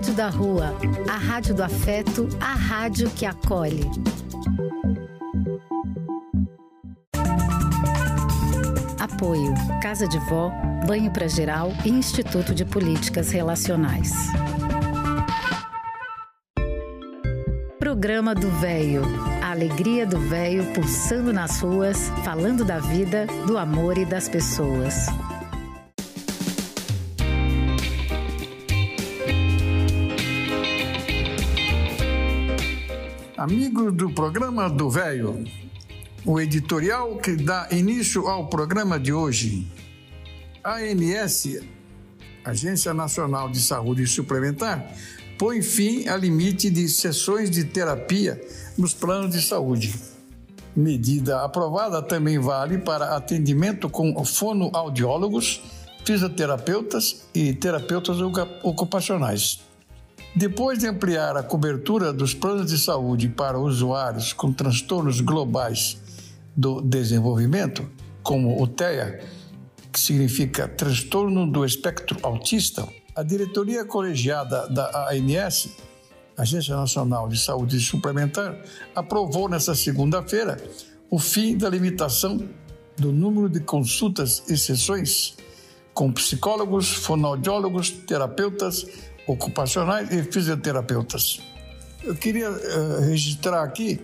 [0.00, 0.74] Rádio da Rua,
[1.10, 3.84] a rádio do afeto, a rádio que acolhe.
[8.98, 9.52] Apoio:
[9.82, 10.50] Casa de Vó,
[10.86, 14.10] Banho para Geral e Instituto de Políticas Relacionais.
[17.78, 19.02] Programa do Véio.
[19.42, 25.08] A alegria do véio pulsando nas ruas, falando da vida, do amor e das pessoas.
[33.40, 35.42] Amigos do programa do Velho,
[36.26, 39.66] o editorial que dá início ao programa de hoje.
[40.62, 41.58] ANS,
[42.44, 44.92] Agência Nacional de Saúde Suplementar,
[45.38, 48.38] põe fim a limite de sessões de terapia
[48.76, 49.94] nos planos de saúde.
[50.76, 55.62] Medida aprovada também vale para atendimento com fonoaudiólogos,
[56.04, 58.18] fisioterapeutas e terapeutas
[58.62, 59.69] ocupacionais.
[60.34, 66.00] Depois de ampliar a cobertura dos planos de saúde para usuários com transtornos globais
[66.56, 67.88] do desenvolvimento,
[68.22, 69.20] como o TEA,
[69.92, 75.70] que significa transtorno do espectro autista, a diretoria colegiada da ANS,
[76.38, 78.56] Agência Nacional de Saúde Suplementar,
[78.94, 80.56] aprovou nesta segunda-feira
[81.10, 82.48] o fim da limitação
[82.96, 85.36] do número de consultas e sessões
[85.92, 88.86] com psicólogos, fonoaudiólogos, terapeutas,
[89.32, 91.40] ocupacionais e fisioterapeutas.
[92.02, 94.00] Eu queria uh, registrar aqui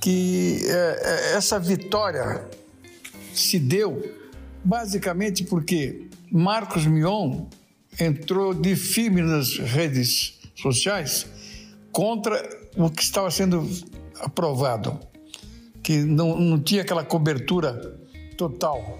[0.00, 2.48] que uh, essa vitória
[3.32, 4.02] se deu
[4.64, 7.46] basicamente porque Marcos Mion
[8.00, 11.26] entrou de firme nas redes sociais
[11.92, 12.42] contra
[12.76, 13.68] o que estava sendo
[14.20, 14.98] aprovado,
[15.82, 17.98] que não, não tinha aquela cobertura
[18.36, 18.98] total.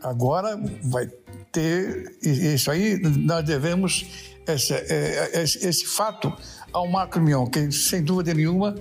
[0.00, 1.08] Agora vai
[1.50, 4.06] ter isso aí, nós devemos
[4.52, 6.32] esse, é, é, esse, esse fato
[6.72, 8.74] ao Marco Mion, que sem dúvida nenhuma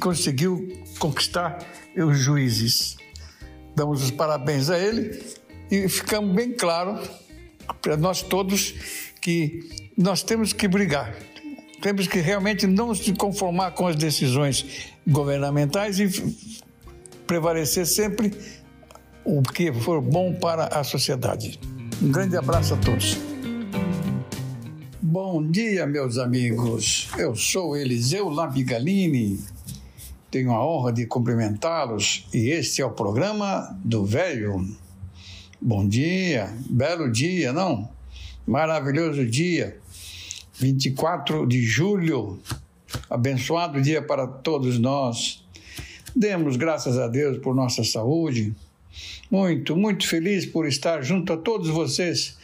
[0.00, 1.58] conseguiu conquistar
[1.96, 2.96] os juízes.
[3.76, 5.22] Damos os parabéns a ele
[5.70, 6.98] e ficamos bem claro
[7.80, 8.74] para nós todos
[9.20, 11.14] que nós temos que brigar.
[11.80, 16.08] Temos que realmente não se conformar com as decisões governamentais e
[17.26, 18.32] prevalecer sempre
[19.24, 21.58] o que for bom para a sociedade.
[22.00, 23.18] Um grande abraço a todos.
[25.12, 27.10] Bom dia, meus amigos.
[27.18, 29.38] Eu sou Eliseu Labigalini.
[30.30, 34.66] Tenho a honra de cumprimentá-los e este é o programa do Velho.
[35.60, 37.90] Bom dia, belo dia, não?
[38.46, 39.76] Maravilhoso dia.
[40.54, 42.40] 24 de julho.
[43.10, 45.44] Abençoado dia para todos nós.
[46.16, 48.54] Demos graças a Deus por nossa saúde.
[49.30, 52.38] Muito, muito feliz por estar junto a todos vocês,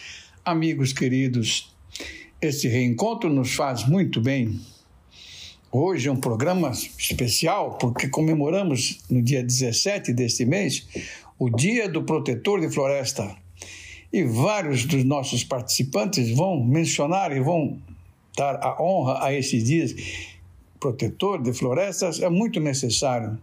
[0.45, 1.78] amigos queridos
[2.41, 4.61] esse reencontro nos faz muito bem.
[5.73, 10.87] Hoje é um programa especial porque comemoramos no dia 17 deste mês
[11.39, 13.37] o Dia do Protetor de Floresta.
[14.13, 17.79] E vários dos nossos participantes vão mencionar e vão
[18.37, 19.95] dar a honra a esses dias.
[20.81, 23.37] Protetor de florestas é muito necessário.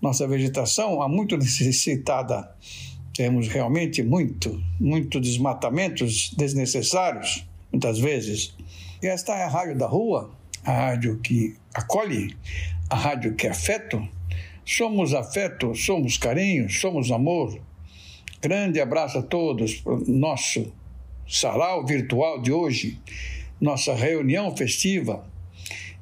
[0.00, 2.48] Nossa vegetação é muito necessitada.
[3.12, 8.54] Temos realmente muito, muito desmatamentos desnecessários muitas vezes.
[9.02, 10.30] Esta é a rádio da rua,
[10.64, 12.36] a rádio que acolhe,
[12.88, 14.06] a rádio que é afeto.
[14.64, 17.60] Somos afeto, somos carinho, somos amor.
[18.40, 20.72] Grande abraço a todos nosso
[21.28, 23.00] sarau virtual de hoje,
[23.60, 25.24] nossa reunião festiva.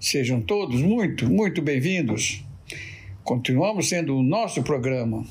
[0.00, 2.44] Sejam todos muito, muito bem-vindos.
[3.22, 5.24] Continuamos sendo o nosso programa.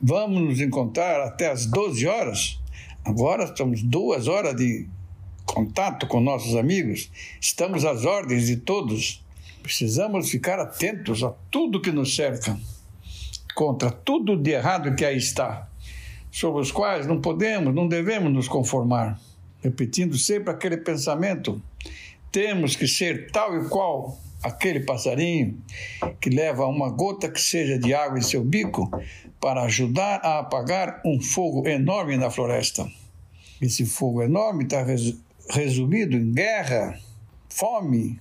[0.00, 2.60] Vamos nos encontrar até às 12 horas.
[3.04, 4.88] Agora estamos duas horas de
[5.50, 9.24] contato com nossos amigos, estamos às ordens de todos.
[9.62, 12.58] Precisamos ficar atentos a tudo que nos cerca,
[13.54, 15.68] contra tudo de errado que aí está,
[16.30, 19.20] sobre os quais não podemos, não devemos nos conformar.
[19.62, 21.60] Repetindo sempre aquele pensamento:
[22.32, 25.60] temos que ser tal e qual aquele passarinho
[26.20, 28.90] que leva uma gota que seja de água em seu bico
[29.40, 32.90] para ajudar a apagar um fogo enorme na floresta.
[33.60, 34.82] Esse fogo enorme está
[35.50, 36.98] resumido em guerra,
[37.48, 38.20] fome,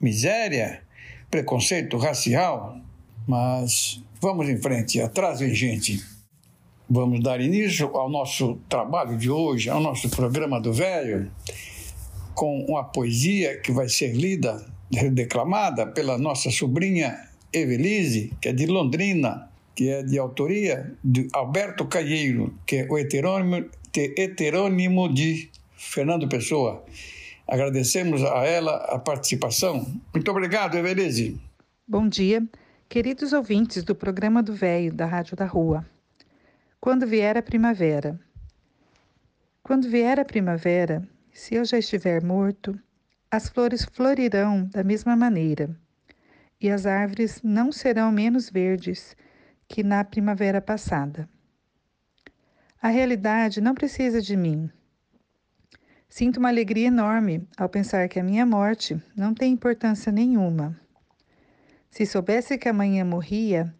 [0.00, 0.82] miséria,
[1.30, 2.78] preconceito racial.
[3.26, 6.02] Mas vamos em frente, atrás vem gente.
[6.88, 11.30] Vamos dar início ao nosso trabalho de hoje, ao nosso programa do velho,
[12.34, 14.64] com uma poesia que vai ser lida,
[15.12, 17.16] declamada pela nossa sobrinha
[17.52, 22.98] Evelise, que é de Londrina, que é de autoria de Alberto Calheiro, que é o
[22.98, 25.50] heterônimo, heterônimo de
[25.82, 26.84] Fernando Pessoa.
[27.46, 30.00] Agradecemos a ela a participação.
[30.14, 31.40] Muito obrigado, Everese.
[31.86, 32.42] Bom dia,
[32.88, 35.84] queridos ouvintes do programa do Velho da Rádio da Rua.
[36.80, 38.18] Quando vier a primavera.
[39.62, 42.78] Quando vier a primavera, se eu já estiver morto,
[43.30, 45.76] as flores florirão da mesma maneira,
[46.60, 49.16] e as árvores não serão menos verdes
[49.68, 51.28] que na primavera passada.
[52.80, 54.70] A realidade não precisa de mim.
[56.14, 60.78] Sinto uma alegria enorme ao pensar que a minha morte não tem importância nenhuma.
[61.90, 63.74] Se soubesse que amanhã morria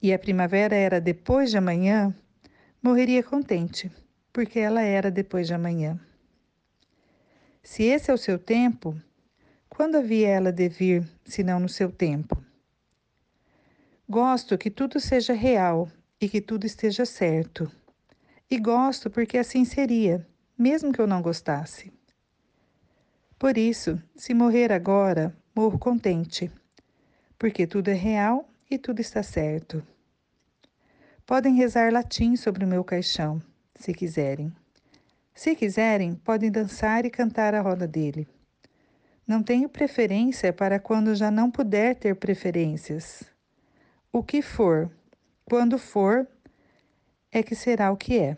[0.00, 2.14] e a primavera era depois de amanhã,
[2.80, 3.90] morreria contente,
[4.32, 5.98] porque ela era depois de amanhã.
[7.64, 8.96] Se esse é o seu tempo,
[9.68, 12.40] quando havia ela de vir, se não no seu tempo?
[14.08, 15.90] Gosto que tudo seja real
[16.20, 17.68] e que tudo esteja certo.
[18.48, 20.24] E gosto porque assim seria,
[20.62, 21.92] mesmo que eu não gostasse.
[23.36, 26.52] Por isso, se morrer agora, morro contente,
[27.36, 29.84] porque tudo é real e tudo está certo.
[31.26, 33.42] Podem rezar latim sobre o meu caixão,
[33.74, 34.52] se quiserem.
[35.34, 38.28] Se quiserem, podem dançar e cantar a roda dele.
[39.26, 43.24] Não tenho preferência para quando já não puder ter preferências.
[44.12, 44.88] O que for,
[45.44, 46.28] quando for,
[47.32, 48.36] é que será o que é.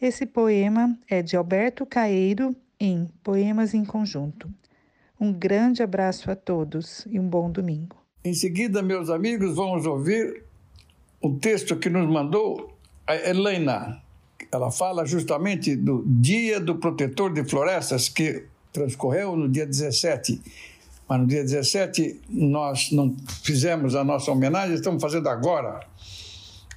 [0.00, 4.48] Esse poema é de Alberto Caeiro em Poemas em Conjunto.
[5.20, 7.96] Um grande abraço a todos e um bom domingo.
[8.24, 10.44] Em seguida, meus amigos, vamos ouvir
[11.20, 12.76] o texto que nos mandou
[13.06, 14.02] a Helena.
[14.50, 20.40] Ela fala justamente do Dia do Protetor de Florestas, que transcorreu no dia 17
[21.08, 25.80] mas no dia 17 nós não fizemos a nossa homenagem, estamos fazendo agora.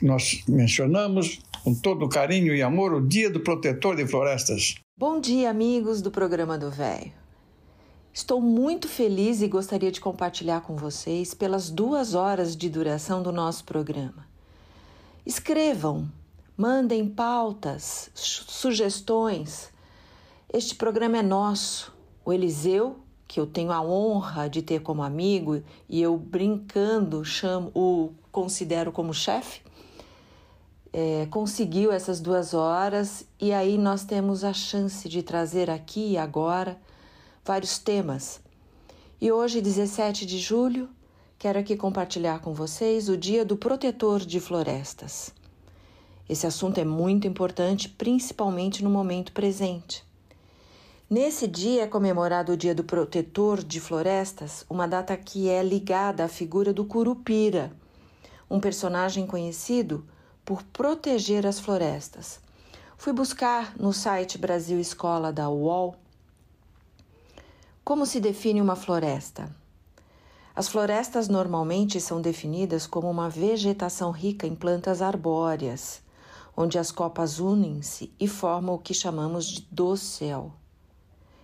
[0.02, 4.76] Nós mencionamos com todo carinho e amor o Dia do Protetor de Florestas.
[4.98, 7.12] Bom dia, amigos do programa do Velho.
[8.14, 13.34] Estou muito feliz e gostaria de compartilhar com vocês pelas duas horas de duração do
[13.34, 14.26] nosso programa.
[15.26, 16.10] Escrevam,
[16.56, 19.70] mandem pautas, sugestões.
[20.54, 21.94] Este programa é nosso.
[22.24, 22.96] O Eliseu
[23.28, 28.90] que eu tenho a honra de ter como amigo e eu brincando chamo o considero
[28.90, 29.62] como chefe,
[30.94, 36.18] é, conseguiu essas duas horas e aí nós temos a chance de trazer aqui e
[36.18, 36.78] agora
[37.44, 38.40] vários temas.
[39.20, 40.90] E hoje, 17 de julho,
[41.40, 45.34] quero aqui compartilhar com vocês o Dia do Protetor de Florestas.
[46.30, 50.06] Esse assunto é muito importante, principalmente no momento presente.
[51.10, 56.26] Nesse dia é comemorado o Dia do Protetor de Florestas, uma data que é ligada
[56.26, 57.72] à figura do Curupira,
[58.50, 60.06] um personagem conhecido
[60.48, 62.40] por proteger as florestas.
[62.98, 65.98] Fui buscar no site Brasil Escola da UOL
[67.84, 69.54] como se define uma floresta.
[70.56, 76.02] As florestas normalmente são definidas como uma vegetação rica em plantas arbóreas,
[76.56, 80.54] onde as copas unem-se e formam o que chamamos de dossel.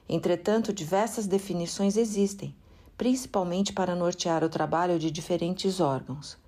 [0.08, 2.56] Entretanto, diversas definições existem,
[2.98, 6.42] principalmente para nortear o trabalho de diferentes órgãos.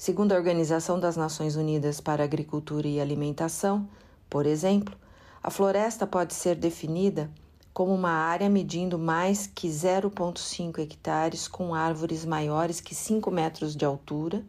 [0.00, 3.88] Segundo a Organização das Nações Unidas para Agricultura e Alimentação,
[4.30, 4.96] por exemplo,
[5.42, 7.28] a floresta pode ser definida
[7.74, 13.84] como uma área medindo mais que 0,5 hectares com árvores maiores que 5 metros de
[13.84, 14.44] altura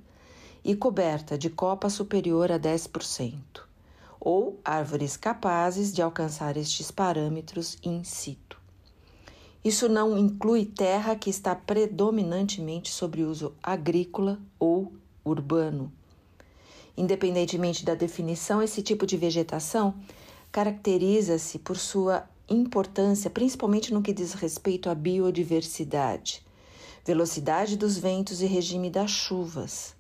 [0.64, 3.34] e coberta de copa superior a 10%
[4.20, 8.62] ou árvores capazes de alcançar estes parâmetros in situ.
[9.66, 14.94] Isso não inclui terra que está predominantemente sobre uso agrícola ou
[15.30, 15.92] urbano.
[16.98, 19.94] Independentemente da definição, esse tipo de vegetação
[20.52, 26.44] caracteriza-se por sua importância, principalmente no que diz respeito à biodiversidade,
[27.06, 29.96] velocidade dos ventos e regime das chuvas.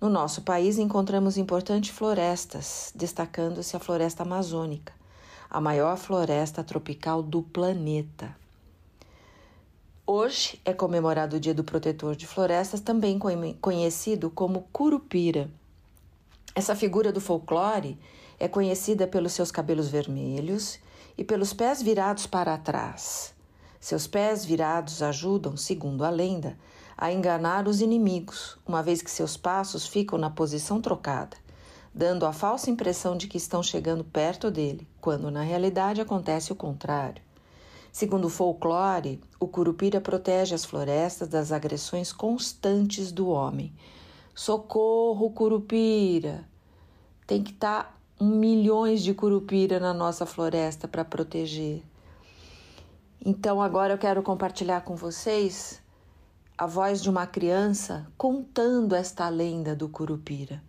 [0.00, 4.92] No nosso país encontramos importantes florestas, destacando-se a floresta amazônica,
[5.50, 8.34] a maior floresta tropical do planeta.
[10.10, 13.18] Hoje é comemorado o Dia do Protetor de Florestas, também
[13.60, 15.50] conhecido como Curupira.
[16.54, 17.98] Essa figura do folclore
[18.40, 20.78] é conhecida pelos seus cabelos vermelhos
[21.18, 23.34] e pelos pés virados para trás.
[23.78, 26.56] Seus pés virados ajudam, segundo a lenda,
[26.96, 31.36] a enganar os inimigos, uma vez que seus passos ficam na posição trocada,
[31.94, 36.56] dando a falsa impressão de que estão chegando perto dele, quando na realidade acontece o
[36.56, 37.27] contrário.
[37.98, 43.74] Segundo o folclore, o curupira protege as florestas das agressões constantes do homem.
[44.32, 46.48] Socorro, curupira!
[47.26, 51.82] Tem que estar tá milhões de curupira na nossa floresta para proteger.
[53.26, 55.82] Então agora eu quero compartilhar com vocês
[56.56, 60.62] a voz de uma criança contando esta lenda do Curupira.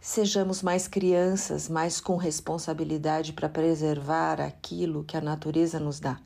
[0.00, 6.20] Sejamos mais crianças, mais com responsabilidade para preservar aquilo que a natureza nos dá.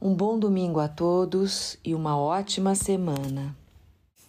[0.00, 3.56] Um bom domingo a todos e uma ótima semana.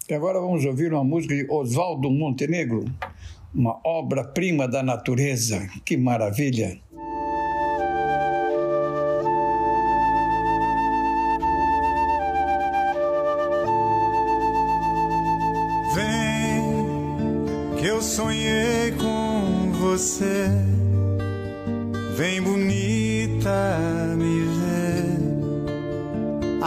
[0.09, 2.85] E agora vamos ouvir uma música de Oswaldo Montenegro,
[3.53, 5.67] uma obra-prima da natureza.
[5.83, 6.79] Que maravilha!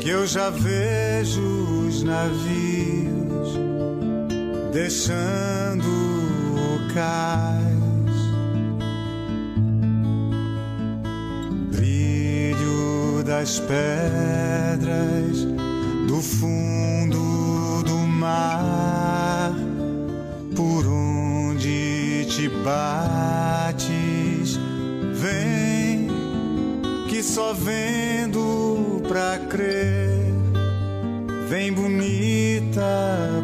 [0.00, 1.42] que eu já vejo
[1.88, 3.58] os navios
[4.72, 7.64] deixando o cais.
[11.70, 14.34] Brilho das pedras
[16.14, 19.52] do fundo do mar,
[20.54, 24.56] por onde te bates,
[25.12, 26.06] vem
[27.08, 30.32] que só vendo pra crer,
[31.48, 32.86] vem bonita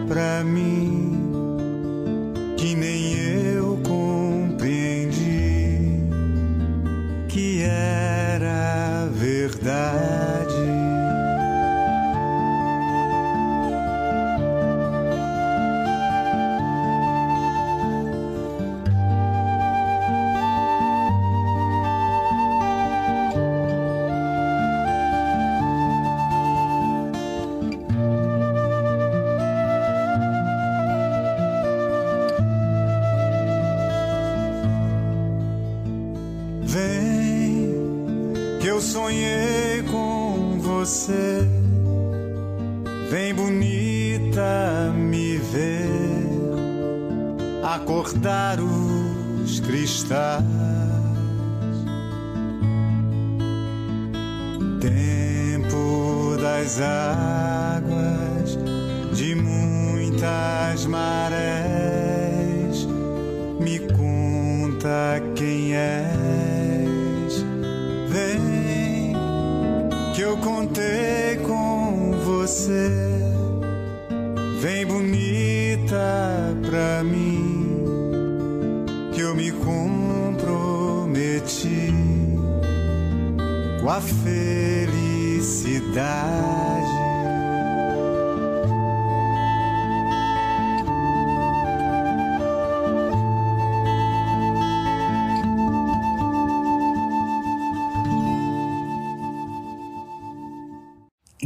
[0.06, 0.99] pra mim,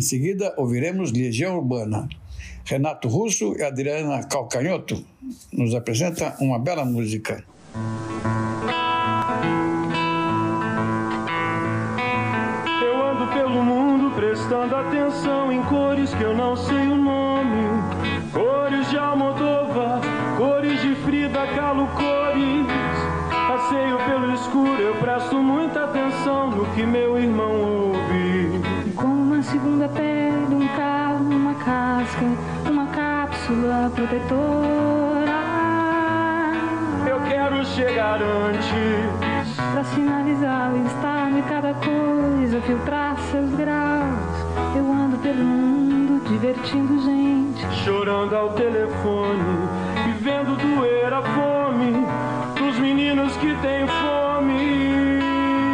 [0.05, 2.09] seguida, ouviremos Legião Urbana.
[2.65, 5.05] Renato Russo e Adriana Calcanhoto
[5.53, 7.45] nos apresentam uma bela música.
[12.83, 17.83] Eu ando pelo mundo prestando atenção em cores que eu não sei o nome.
[18.33, 20.01] Cores de Almodóvar,
[20.39, 22.65] cores de Frida Kahlo, cores.
[23.31, 27.84] Passeio pelo escuro, eu presto muita atenção no que meu irmão ouve.
[29.51, 32.25] Segunda pele, um carro, uma casca,
[32.71, 35.31] uma cápsula protetora.
[37.07, 39.55] Eu quero chegar antes.
[39.73, 44.77] Pra sinalizar o estado de cada coisa, filtrar seus graus.
[44.77, 47.85] Eu ando pelo mundo divertindo gente.
[47.85, 49.69] chorando ao telefone
[50.09, 51.93] e vendo doer a fome
[52.59, 55.21] dos meninos que têm fome.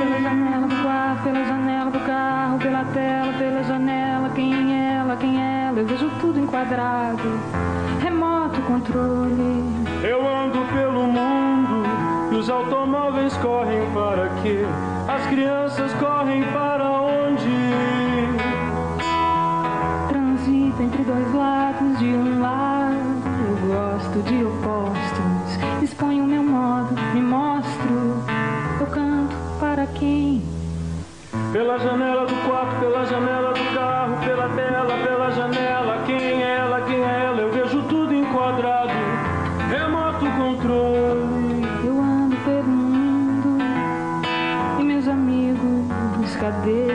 [0.02, 3.29] Pela janela do quarto, pela janela do carro, pela tela,
[6.50, 7.40] enquadrado.
[8.02, 9.64] Remoto controle.
[10.02, 11.87] Eu ando pelo mundo
[12.33, 14.64] e os automóveis correm para quê?
[15.09, 17.49] As crianças correm para onde?
[20.09, 22.97] Transito entre dois lados de um lado.
[23.47, 25.83] Eu gosto de opostos.
[25.83, 28.25] Exponho o meu modo, me mostro.
[28.80, 30.42] Eu canto para quem?
[31.52, 36.02] Pela janela do quarto, pela janela do carro, pela tela, pela janela.
[36.07, 36.19] Quem
[46.42, 46.89] e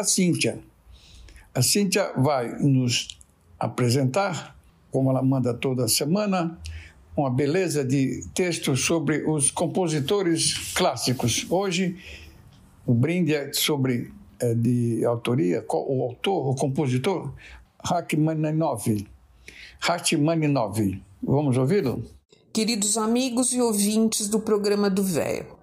[0.00, 0.58] a Cíntia.
[1.54, 3.18] A Cíntia vai nos
[3.58, 4.56] apresentar,
[4.90, 6.58] como ela manda toda semana,
[7.16, 11.46] uma beleza de texto sobre os compositores clássicos.
[11.50, 11.98] Hoje,
[12.86, 17.32] o brinde é sobre é, de autoria, o autor, o compositor,
[17.84, 19.06] Rachmaninoff.
[19.80, 21.02] Rachmaninoff.
[21.22, 22.02] Vamos ouvi-lo?
[22.52, 25.59] Queridos amigos e ouvintes do programa do Véio.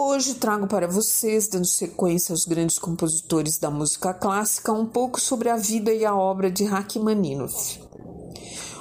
[0.00, 5.48] Hoje trago para vocês, dando sequência aos grandes compositores da música clássica, um pouco sobre
[5.48, 7.80] a vida e a obra de Rachmaninoff.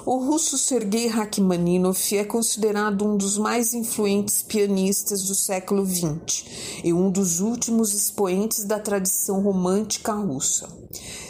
[0.06, 6.46] O russo Sergei Rachmaninoff é considerado um dos mais influentes pianistas do século XX
[6.84, 10.70] e um dos últimos expoentes da tradição romântica russa.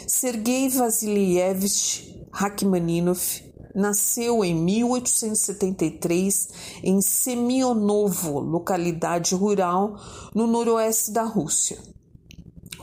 [0.06, 3.47] Sergei Vasilievich Rachmaninoff
[3.78, 6.48] nasceu em 1873
[6.82, 9.98] em Semionovo, localidade rural
[10.34, 11.78] no noroeste da Rússia.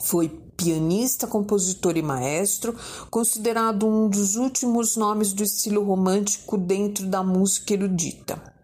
[0.02, 2.74] Foi pianista, compositor e maestro,
[3.12, 8.55] considerado um dos últimos nomes do estilo romântico dentro da música erudita.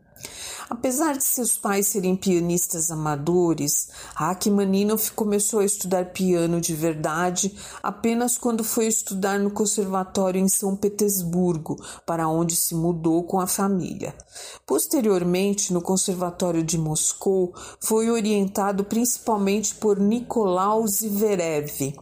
[0.72, 7.54] Apesar de seus pais serem pianistas amadores, Rachmaninoff começou a estudar piano de verdade
[7.84, 13.48] apenas quando foi estudar no conservatório em São Petersburgo, para onde se mudou com a
[13.48, 14.16] família.
[14.66, 21.94] Posteriormente, no conservatório de Moscou, foi orientado principalmente por Nicolau Ziverev,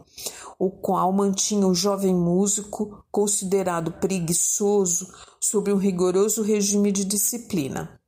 [0.60, 7.99] o qual mantinha o jovem músico considerado preguiçoso sob um rigoroso regime de disciplina.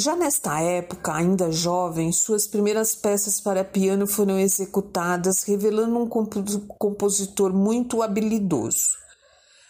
[0.00, 6.08] Já nesta época, ainda jovem, suas primeiras peças para piano foram executadas, revelando um
[6.78, 8.96] compositor muito habilidoso.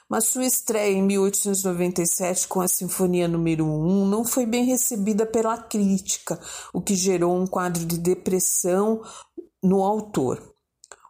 [0.07, 5.57] Mas sua estreia em 1897 com a Sinfonia número 1 não foi bem recebida pela
[5.57, 6.39] crítica,
[6.75, 9.01] o que gerou um quadro de depressão
[9.63, 10.43] no autor.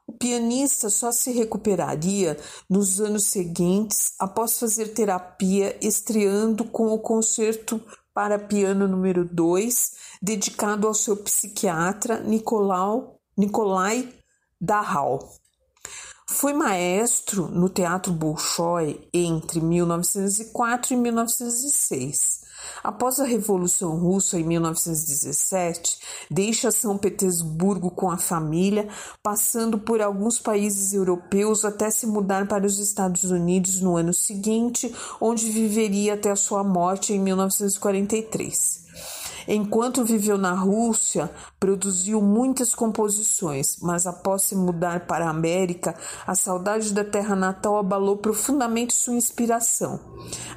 [0.07, 2.39] O pianista só se recuperaria
[2.71, 7.83] nos anos seguintes após fazer terapia, estreando com o concerto
[8.19, 14.13] para piano número 2, dedicado ao seu psiquiatra Nicolau, Nikolai
[14.61, 15.21] Dachau.
[16.29, 22.48] Foi maestro no Teatro Bolshoi entre 1904 e 1906.
[22.83, 25.99] Após a Revolução Russa em 1917,
[26.31, 28.89] deixa São Petersburgo com a família,
[29.23, 34.95] passando por alguns países europeus até se mudar para os Estados Unidos no ano seguinte,
[35.21, 39.18] onde viveria até a sua morte em 1943.
[39.51, 45.95] Enquanto viveu na Rússia, produziu muitas composições, mas após se mudar para a América,
[46.27, 50.01] a saudade da terra natal abalou profundamente sua inspiração.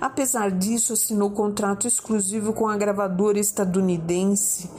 [0.02, 4.70] Apesar disso, assinou contrato exclusivo com a gravadora estadunidense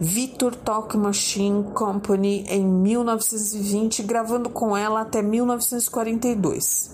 [0.00, 6.90] Victor Talk Machine Company em 1920, gravando com ela até 1942.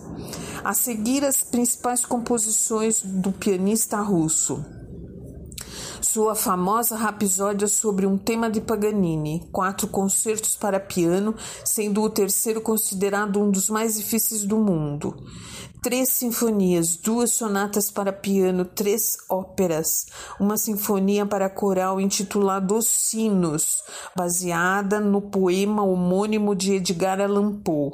[0.63, 4.63] A seguir, as principais composições do pianista russo
[6.03, 11.35] sua famosa Rapsódia sobre um tema de Paganini, quatro concertos para piano,
[11.65, 15.15] sendo o terceiro considerado um dos mais difíceis do mundo.
[15.83, 20.07] Três sinfonias, duas sonatas para piano, três óperas,
[20.39, 23.83] uma sinfonia para coral intitulada Os Sinos,
[24.15, 27.93] baseada no poema homônimo de Edgar Allan Poe.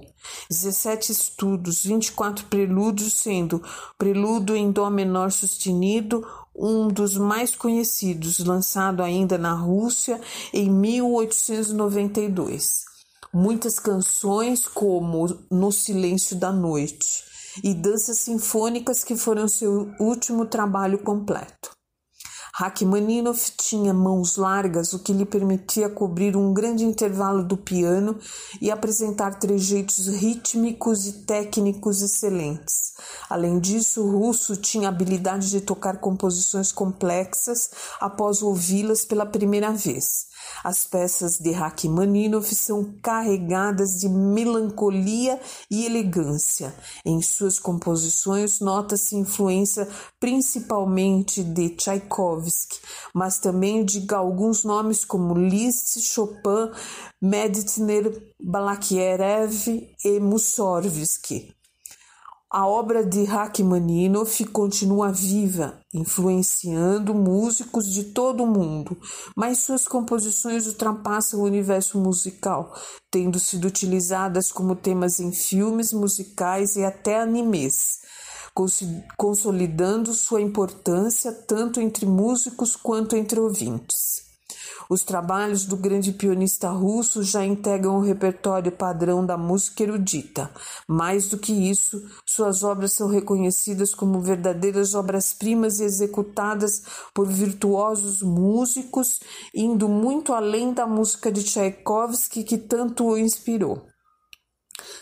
[0.50, 3.62] 17 estudos, 24 prelúdios, sendo
[3.96, 6.26] prelúdio em dó menor sustenido,
[6.58, 10.18] um dos mais conhecidos, lançado ainda na Rússia
[10.52, 12.84] em 1892.
[13.32, 17.24] Muitas canções, como No Silêncio da Noite,
[17.62, 21.75] e danças sinfônicas, que foram seu último trabalho completo.
[22.58, 28.18] Rachmaninoff tinha mãos largas, o que lhe permitia cobrir um grande intervalo do piano
[28.62, 32.94] e apresentar trejeitos rítmicos e técnicos excelentes.
[33.28, 37.68] Além disso, o russo tinha habilidade de tocar composições complexas
[38.00, 40.24] após ouvi-las pela primeira vez.
[40.62, 46.74] As peças de Rachmaninoff são carregadas de melancolia e elegância.
[47.04, 49.88] Em suas composições nota-se influência
[50.20, 52.78] principalmente de Tchaikovsky,
[53.14, 56.70] mas também de alguns nomes como Liszt, Chopin,
[57.20, 59.66] Meditner, Balakierev
[60.04, 61.55] e Mussorgsky.
[62.58, 68.96] A obra de Rachmaninoff continua viva, influenciando músicos de todo o mundo,
[69.36, 72.74] mas suas composições ultrapassam o universo musical,
[73.10, 77.98] tendo sido utilizadas como temas em filmes musicais e até animes,
[79.18, 84.25] consolidando sua importância tanto entre músicos quanto entre ouvintes.
[84.88, 90.50] Os trabalhos do grande pianista russo já integram o repertório padrão da música erudita.
[90.88, 98.22] Mais do que isso, suas obras são reconhecidas como verdadeiras obras-primas e executadas por virtuosos
[98.22, 99.20] músicos,
[99.54, 103.86] indo muito além da música de Tchaikovsky que tanto o inspirou.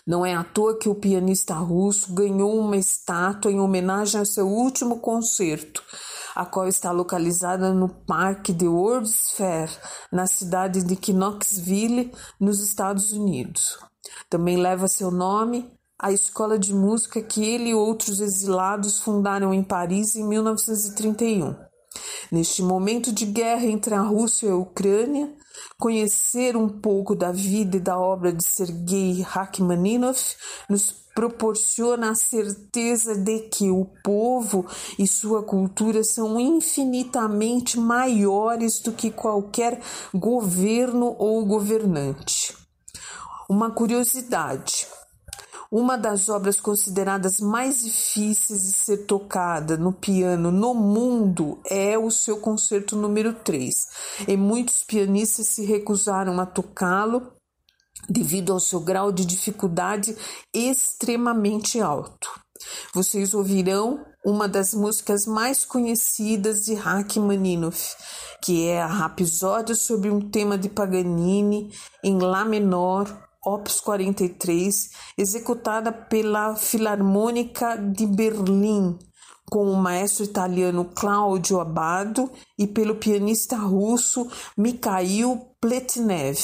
[0.07, 4.47] Não é à toa que o pianista russo ganhou uma estátua em homenagem ao seu
[4.47, 5.83] último concerto,
[6.35, 9.69] a qual está localizada no Parque de World's Fair,
[10.11, 13.79] na cidade de Knoxville, nos Estados Unidos.
[14.29, 19.63] Também leva seu nome a escola de música que ele e outros exilados fundaram em
[19.63, 21.55] Paris em 1931.
[22.31, 25.31] Neste momento de guerra entre a Rússia e a Ucrânia,
[25.79, 30.35] conhecer um pouco da vida e da obra de Sergei Rachmaninoff
[30.69, 34.65] nos proporciona a certeza de que o povo
[34.99, 39.81] e sua cultura são infinitamente maiores do que qualquer
[40.13, 42.53] governo ou governante.
[43.49, 44.87] Uma curiosidade:
[45.71, 52.11] uma das obras consideradas mais difíceis de ser tocada no piano no mundo é o
[52.11, 53.87] seu concerto número 3,
[54.27, 57.31] e muitos pianistas se recusaram a tocá-lo
[58.09, 60.15] devido ao seu grau de dificuldade
[60.53, 62.29] extremamente alto.
[62.93, 67.95] Vocês ouvirão uma das músicas mais conhecidas de Rachmaninoff,
[68.41, 71.71] que é a Rapsódia sobre um tema de Paganini
[72.03, 78.97] em Lá menor, Opus 43, executada pela Filarmônica de Berlim,
[79.45, 84.27] com o maestro italiano Claudio Abbado e pelo pianista russo
[84.57, 86.39] Mikhail Pletnev.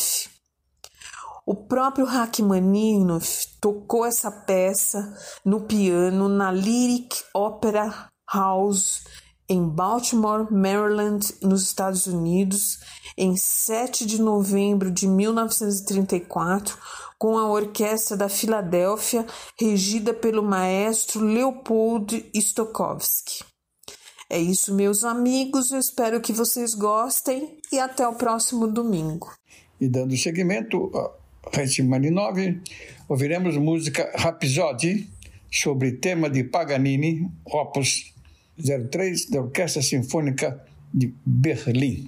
[1.46, 9.04] O próprio Rachmaninoff tocou essa peça no piano na Lyric Opera House
[9.52, 12.80] em Baltimore, Maryland, nos Estados Unidos,
[13.18, 16.78] em 7 de novembro de 1934,
[17.18, 19.26] com a Orquestra da Filadélfia,
[19.60, 23.44] regida pelo maestro Leopold Stokowski.
[24.30, 25.72] É isso, meus amigos.
[25.72, 29.30] Eu espero que vocês gostem e até o próximo domingo.
[29.80, 30.90] E dando seguimento
[31.54, 32.38] Rachmaninov,
[33.10, 35.10] ouviremos música Rhapsody
[35.52, 38.14] sobre tema de Paganini, Opus
[38.58, 42.08] 03 da Orquestra Sinfônica de Berlim.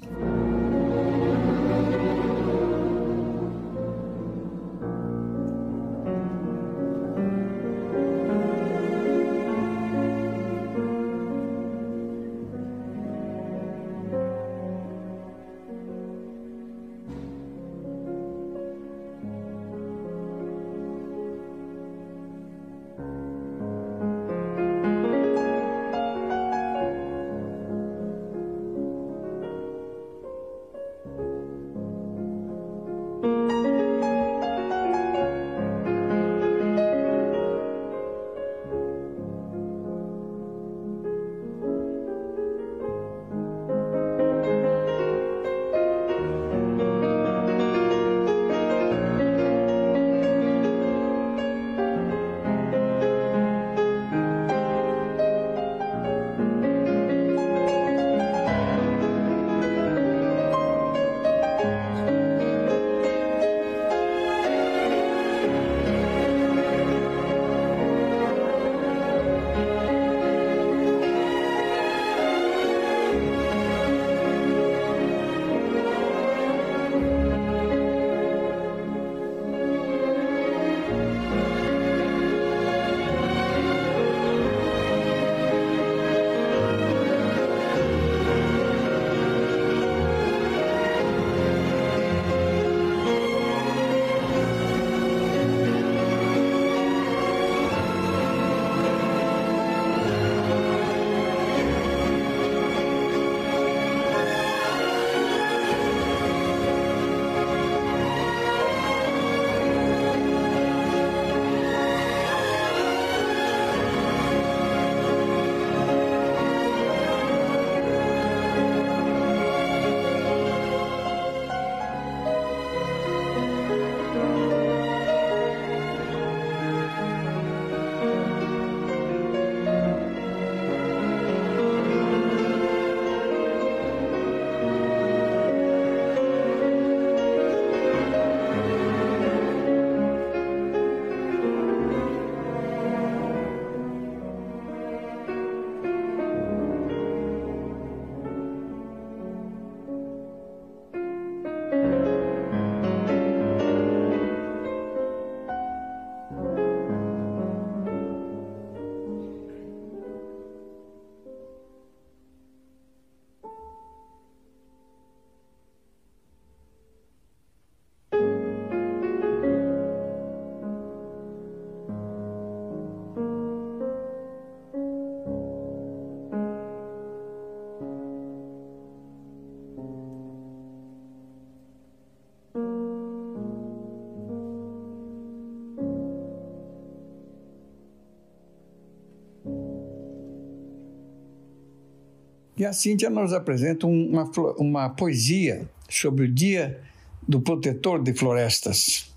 [192.63, 194.23] E a Cíntia nos apresenta uma,
[194.57, 196.79] uma poesia sobre o Dia
[197.27, 199.13] do Protetor de Florestas.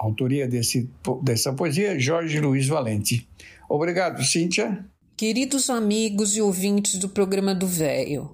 [0.00, 0.88] A autoria desse,
[1.22, 3.28] dessa poesia é Jorge Luiz Valente.
[3.68, 4.86] Obrigado, Cíntia.
[5.14, 8.30] Queridos amigos e ouvintes do programa do Véio,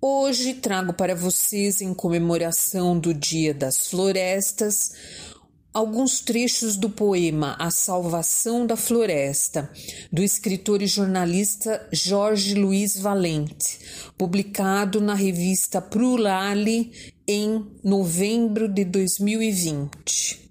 [0.00, 4.94] hoje trago para vocês, em comemoração do Dia das Florestas,
[5.78, 9.70] alguns trechos do poema A Salvação da Floresta,
[10.10, 13.78] do escritor e jornalista Jorge Luiz Valente,
[14.18, 20.50] publicado na revista Prulali em novembro de 2020.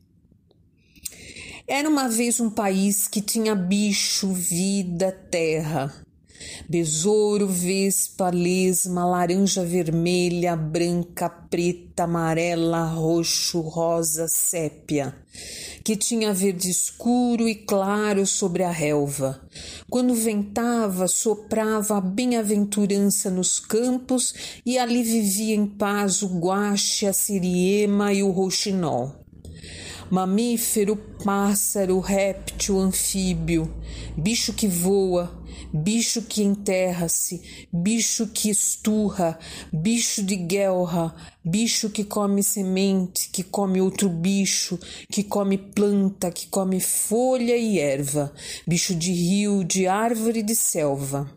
[1.68, 6.07] Era uma vez um país que tinha bicho, vida, terra.
[6.70, 15.16] Besouro, vespa, lesma, laranja vermelha, branca, preta, amarela, roxo, rosa, sépia,
[15.84, 19.42] que tinha verde escuro e claro sobre a relva.
[19.90, 24.34] Quando ventava, soprava a bem-aventurança nos campos
[24.66, 29.28] e ali vivia em paz o guache, a siriema e o rouxinol
[30.10, 33.74] mamífero, pássaro, réptil, anfíbio,
[34.16, 35.32] bicho que voa,
[35.74, 39.38] bicho que enterra-se, bicho que esturra,
[39.72, 46.48] bicho de guerra, bicho que come semente, que come outro bicho, que come planta, que
[46.48, 48.34] come folha e erva,
[48.68, 51.32] bicho de rio, de árvore e de selva.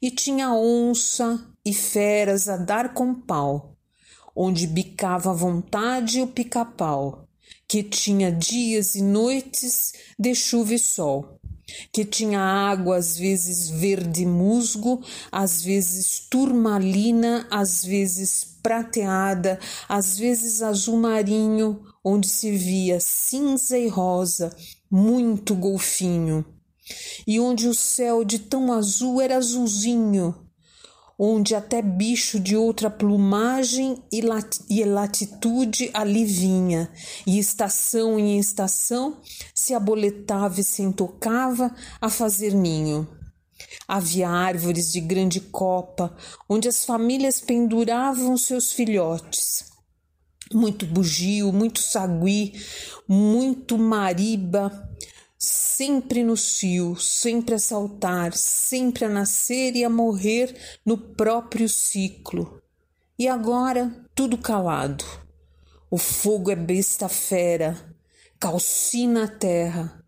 [0.00, 3.76] E tinha onça e feras a dar com pau,
[4.34, 7.24] onde bicava à vontade o pica-pau
[7.66, 11.40] que tinha dias e noites de chuva e sol,
[11.92, 19.58] que tinha água às vezes verde musgo, às vezes turmalina, às vezes prateada,
[19.88, 24.54] às vezes azul marinho, onde se via cinza e rosa,
[24.90, 26.44] muito golfinho,
[27.26, 30.34] e onde o céu de tão azul era azulzinho,
[31.18, 36.90] onde até bicho de outra plumagem e, lat e latitude ali vinha,
[37.26, 39.18] e estação em estação
[39.64, 43.08] se aboletava e se entocava a fazer ninho.
[43.88, 46.14] Havia árvores de grande copa,
[46.48, 49.72] onde as famílias penduravam seus filhotes.
[50.52, 52.52] Muito bugio, muito sagui,
[53.08, 54.90] muito mariba,
[55.38, 62.62] sempre no cio, sempre a saltar, sempre a nascer e a morrer no próprio ciclo.
[63.18, 65.04] E agora tudo calado.
[65.90, 67.93] O fogo é besta fera,
[68.44, 70.04] calcina a terra.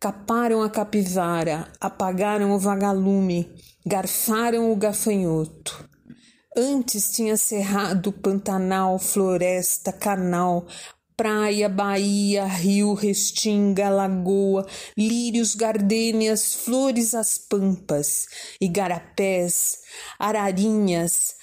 [0.00, 3.48] Caparam a capivara, apagaram o vagalume,
[3.86, 5.88] garfaram o gafanhoto.
[6.56, 10.66] Antes tinha cerrado, pantanal, floresta, canal,
[11.16, 14.66] praia, baía, rio, restinga, lagoa,
[14.98, 18.26] lírios, gardênias, flores às pampas,
[18.60, 19.78] igarapés,
[20.18, 21.36] ararinhas,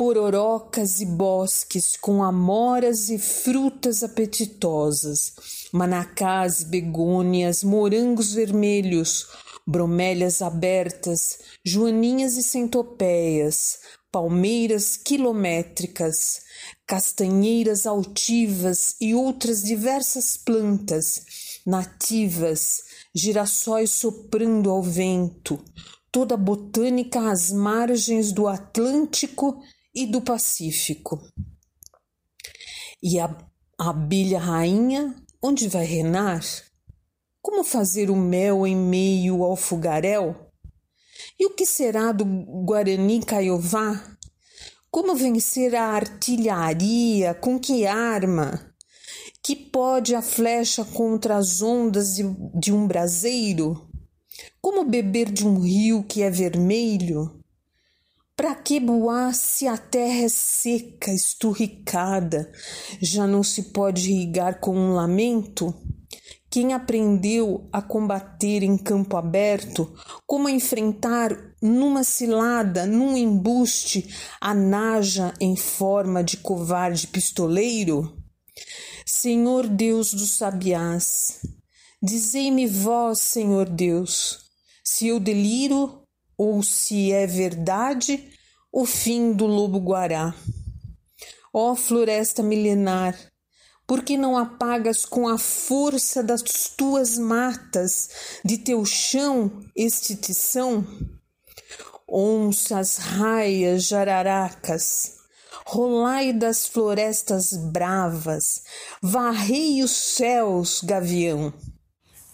[0.00, 5.34] pororocas e bosques com amoras e frutas apetitosas,
[5.72, 9.26] manacás begônias, morangos vermelhos,
[9.66, 13.78] bromélias abertas, joaninhas e centopeias,
[14.10, 16.40] palmeiras quilométricas,
[16.86, 21.24] castanheiras altivas e outras diversas plantas
[21.64, 22.78] nativas,
[23.14, 25.62] girassóis soprando ao vento,
[26.10, 29.62] toda a botânica às margens do Atlântico
[29.94, 31.20] e do Pacífico.
[33.02, 33.36] E a
[33.78, 36.44] abelha rainha, onde vai reinar?
[37.40, 40.36] Como fazer o mel em meio ao fogaréu?
[41.38, 44.16] E o que será do Guarani Caiová?
[44.90, 47.32] Como vencer a artilharia?
[47.32, 48.74] Com que arma?
[49.42, 52.24] Que pode a flecha contra as ondas de,
[52.58, 53.88] de um braseiro?
[54.60, 57.39] Como beber de um rio que é vermelho?
[58.40, 62.50] Para que boar se a terra é seca, esturricada?
[62.98, 65.74] Já não se pode irrigar com um lamento?
[66.48, 69.92] Quem aprendeu a combater em campo aberto,
[70.26, 74.08] como enfrentar numa cilada, num embuste,
[74.40, 78.24] a naja em forma de covarde pistoleiro?
[79.04, 81.40] Senhor Deus dos sabiás,
[82.02, 84.46] dizei-me vós, Senhor Deus,
[84.82, 85.99] se eu deliro
[86.42, 88.32] ou se é verdade
[88.72, 90.34] o fim do lobo guará.
[91.52, 93.14] Ó floresta milenar,
[93.86, 96.40] por que não apagas com a força das
[96.78, 100.86] tuas matas, de teu chão este tição?
[102.08, 105.16] Onças, raias, jararacas,
[105.66, 108.62] rolai das florestas bravas,
[109.02, 111.52] varrei os céus, gavião.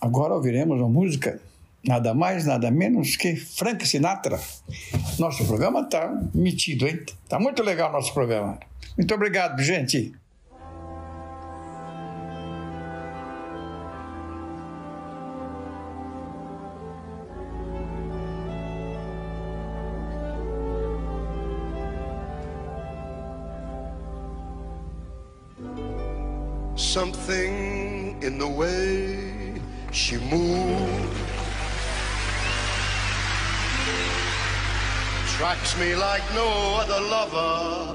[0.01, 1.41] Agora ouviremos a música
[1.87, 4.41] nada mais, nada menos que Frank Sinatra.
[5.19, 7.01] Nosso programa está metido, hein?
[7.29, 8.59] Tá muito legal o nosso programa.
[8.97, 10.13] Muito obrigado, gente.
[26.77, 29.61] Something in the way
[29.93, 30.86] she moves
[35.37, 36.49] attracts me like no
[36.81, 37.95] other lover.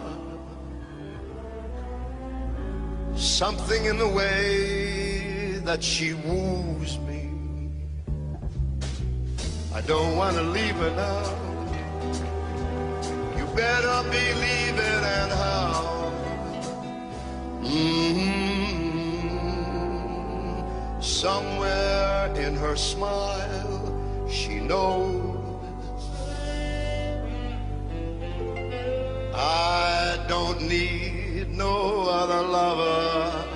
[3.15, 7.31] Something in the way that she woos me.
[9.73, 11.23] I don't want to leave her now.
[13.35, 16.11] You better believe it and how.
[17.63, 18.51] Mm-hmm.
[21.01, 25.20] Somewhere in her smile, she knows
[29.43, 33.47] I don't need no other lover.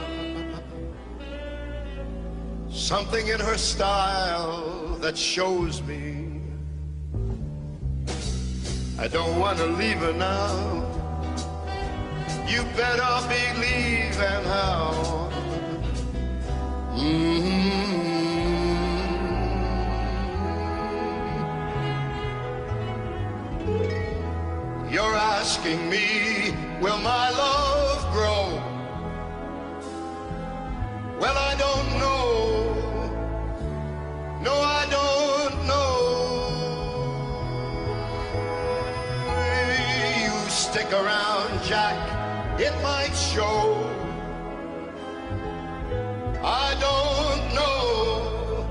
[2.70, 6.26] Something in her style that shows me
[8.98, 10.50] I don't want to leave her now.
[12.48, 15.30] You better believe and how.
[16.94, 18.15] Mm-hmm.
[24.96, 28.46] You're asking me, will my love grow?
[31.20, 32.64] Well, I don't know.
[34.42, 35.92] No, I don't know.
[40.24, 42.00] You stick around, Jack,
[42.58, 43.76] it might show.
[46.42, 48.66] I don't know.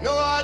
[0.00, 0.37] No, I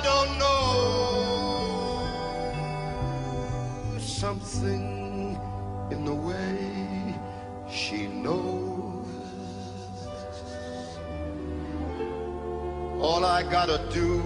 [13.25, 14.21] All I gotta do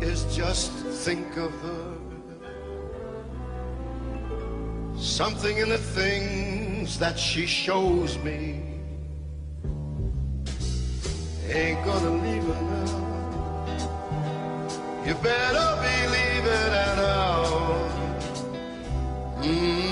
[0.00, 0.72] is just
[1.04, 1.98] think of her.
[4.96, 8.62] Something in the things that she shows me.
[11.50, 12.94] Ain't gonna leave her now.
[15.06, 17.40] You better believe it and how.
[19.42, 19.89] You're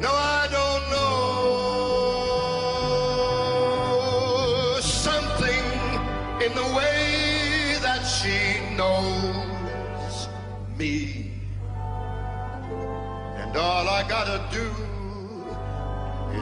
[0.00, 1.06] No, I don't know.
[4.80, 5.64] Something
[6.44, 10.28] in the way that she knows
[10.76, 11.32] me.
[13.36, 14.70] And all I gotta do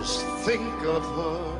[0.01, 1.56] is think of her.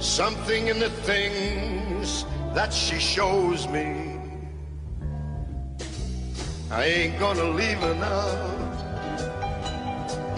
[0.00, 2.24] Something in the things
[2.54, 4.18] that she shows me.
[6.70, 8.48] I ain't gonna leave her now.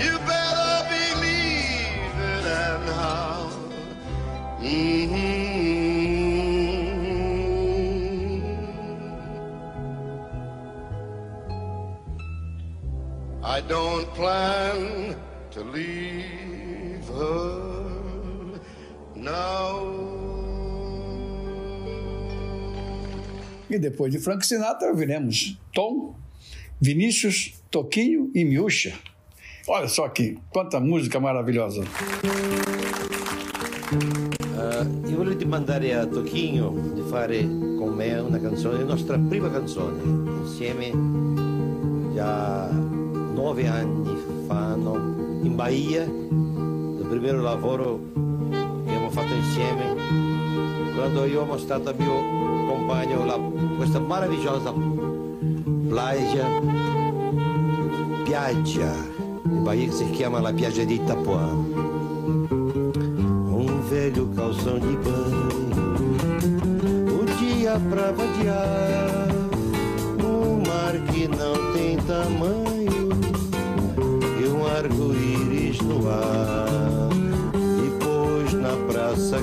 [0.01, 3.51] You better believe it and how.
[4.61, 5.33] Mhm.
[13.45, 15.15] I don't plan
[15.53, 17.72] to leave her.
[23.71, 26.15] E depois de Frank Sinatra, ouviremos Tom,
[26.81, 28.93] Vinícius, Toquinho e Miúcha.
[29.69, 31.83] Olha só aqui, quanta música maravilhosa.
[33.93, 39.51] Eh, io volevo mandare a Tocchino di fare con me una canzone, la nostra prima
[39.51, 40.03] canzone,
[40.43, 40.91] insieme
[42.15, 44.17] già nove anni
[44.47, 45.41] fa no?
[45.55, 48.22] Bahia, il primo lavoro
[49.13, 49.95] fatto insieme,
[50.95, 52.15] quando io ho mostrato al mio
[52.67, 53.39] compagno la-
[53.77, 54.73] questa meravigliosa
[55.89, 56.47] playa,
[58.25, 58.95] piaggia
[59.45, 61.47] in Bahia si chiama la piaggia di Itapuã.
[63.53, 65.49] Um velho calção de banho.
[67.13, 69.29] Um dia pra vadiar.
[70.25, 73.11] Um mar que não tem tamanho
[74.41, 76.62] e um arco-íris no ar.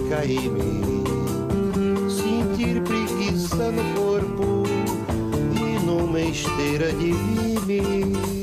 [0.09, 1.03] Caí-me,
[2.09, 4.63] sentir preguiça no corpo
[5.53, 7.11] e numa esteira de
[7.67, 8.38] vime,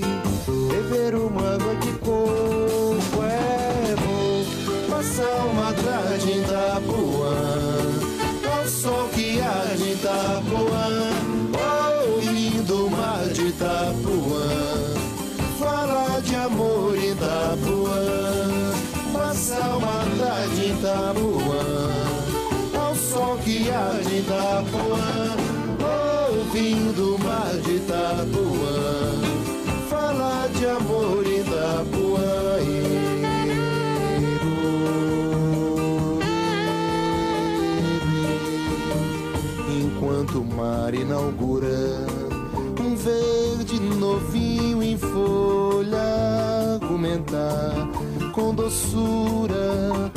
[24.56, 25.36] Itapuã,
[26.32, 29.12] ouvindo o mar de Itapuã,
[29.90, 32.56] falar de amor Itapuã.
[39.68, 42.06] Enquanto o mar inaugura
[42.80, 47.90] um verde novinho em folha, argumentar
[48.32, 50.10] com doçura,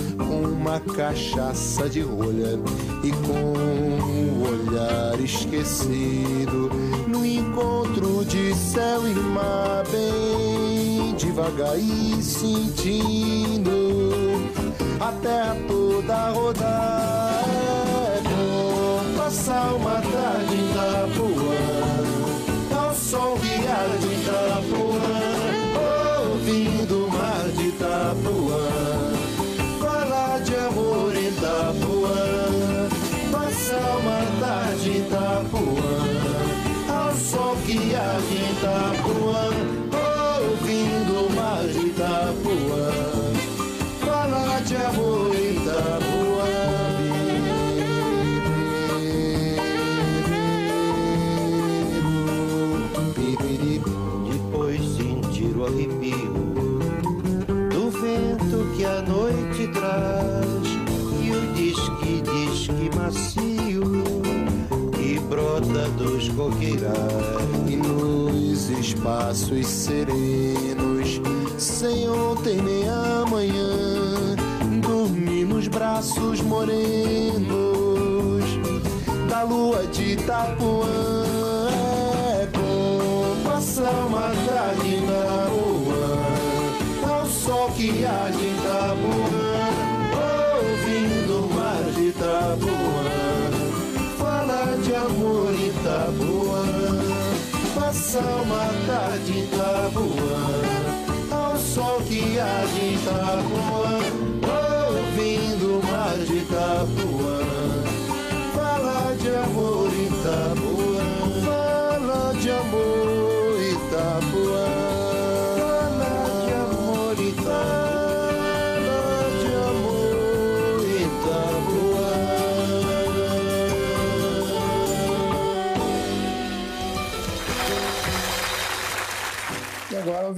[0.70, 2.60] uma cachaça de rolha
[3.04, 6.70] e com o olhar esquecido
[7.08, 13.72] no encontro de céu e mar, bem devagar e sentindo
[15.00, 17.46] a terra toda rodar.
[18.16, 21.66] É bom passar uma tarde em Itapuã,
[22.80, 24.89] ao sol guiar de Itapuã,
[38.60, 39.48] Itapuã,
[40.42, 42.92] ouvindo mar de Itapuã,
[44.06, 46.20] falar de amor em Itapuã.
[54.30, 56.34] Depois sentir o arrepio
[57.72, 60.68] do vento que a noite traz.
[61.24, 63.84] E o disque, disque macio
[64.98, 67.39] que brota dos coqueirais
[69.00, 71.22] espaços serenos,
[71.58, 74.36] sem ontem nem amanhã,
[74.82, 77.48] dormir nos braços morenos.
[79.30, 80.86] Da lua de Itapuã.
[82.42, 89.19] É bom passar uma tarde na rua, ao sol que há de Itapuã,
[98.10, 100.48] passar uma tarde em Itapuã,
[101.30, 102.66] ao sol que há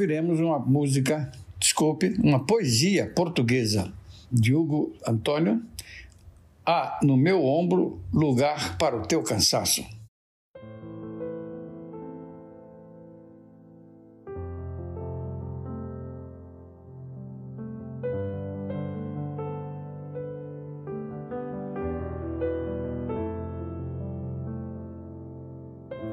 [0.01, 3.93] ouviremos uma música, desculpe, uma poesia portuguesa
[4.31, 5.61] de Hugo Antônio.
[6.65, 9.85] Há no meu ombro lugar para o teu cansaço.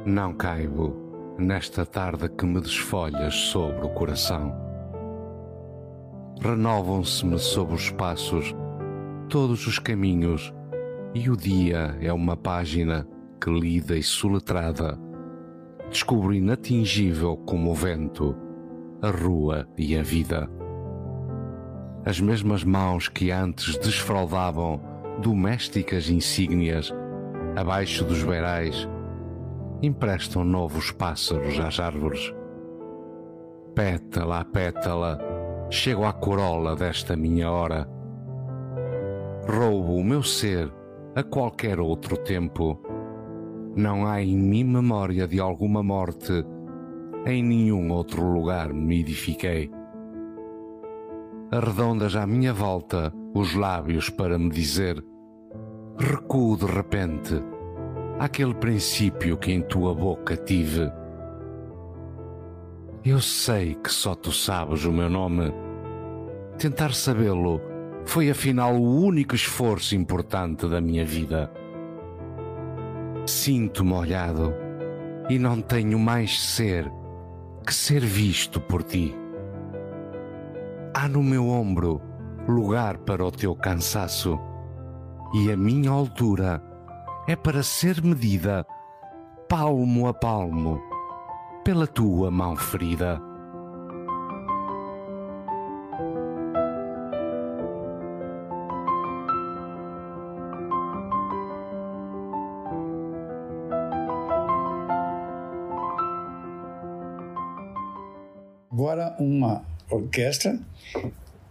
[0.05, 1.08] Não caibo
[1.39, 4.55] nesta tarde que me desfolhas sobre o coração.
[6.41, 8.55] Renovam-se-me sob os passos
[9.29, 10.53] todos os caminhos,
[11.15, 13.07] e o dia é uma página
[13.41, 14.99] que lida e soletrada
[15.91, 18.37] descubro inatingível como o vento,
[19.01, 20.49] a rua e a vida.
[22.05, 24.81] As mesmas mãos que antes desfraldavam
[25.21, 26.93] domésticas insígnias
[27.57, 28.89] abaixo dos beirais
[29.83, 32.35] emprestam novos pássaros às árvores.
[33.75, 35.19] Pétala a pétala,
[35.71, 37.89] chego à corola desta minha hora.
[39.47, 40.73] Roubo o meu ser
[41.15, 42.81] a qualquer outro tempo.
[43.77, 46.45] Não há em mim memória de alguma morte,
[47.25, 49.71] em nenhum outro lugar me edifiquei.
[51.51, 55.03] Arredondas à minha volta os lábios para me dizer:
[55.97, 57.43] recuo de repente
[58.19, 60.91] àquele princípio que em tua boca tive.
[63.05, 65.53] Eu sei que só tu sabes o meu nome.
[66.59, 67.61] Tentar sabê-lo
[68.05, 71.51] foi afinal o único esforço importante da minha vida.
[73.25, 74.53] Sinto-me olhado
[75.29, 76.91] e não tenho mais ser
[77.65, 79.15] que ser visto por ti.
[80.95, 82.01] Há no meu ombro
[82.49, 84.39] lugar para o teu cansaço
[85.35, 86.63] e a minha altura
[87.29, 88.67] é para ser medida
[89.47, 90.81] palmo a palmo
[91.63, 93.21] pela tua mão ferida.
[108.73, 110.59] Agora, uma orquestra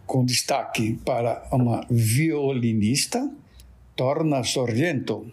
[0.07, 3.29] com destaque para uma violinista,
[3.95, 5.31] Torna Sorrento.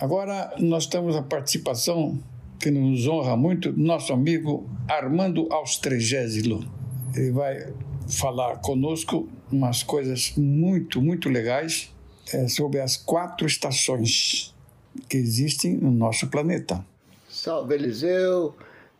[0.00, 2.18] Agora nós temos a participação
[2.58, 6.64] que nos honra muito nosso amigo Armando Austregésilo.
[7.14, 7.70] Ele vai
[8.08, 11.92] falar conosco umas coisas muito, muito legais
[12.32, 14.54] é, sobre as quatro estações
[15.06, 16.82] que existem no nosso planeta.
[17.28, 18.54] Salve Eliseu,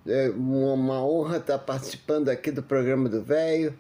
[0.07, 3.73] é uma honra estar participando aqui do programa do Velho.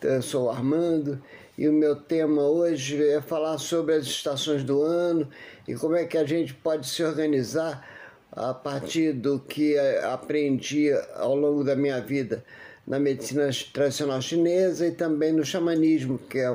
[0.00, 1.20] Eu sou o Armando
[1.58, 5.28] e o meu tema hoje é falar sobre as estações do ano
[5.66, 7.86] e como é que a gente pode se organizar
[8.30, 12.44] a partir do que aprendi ao longo da minha vida
[12.86, 16.50] na medicina tradicional chinesa e também no xamanismo, que é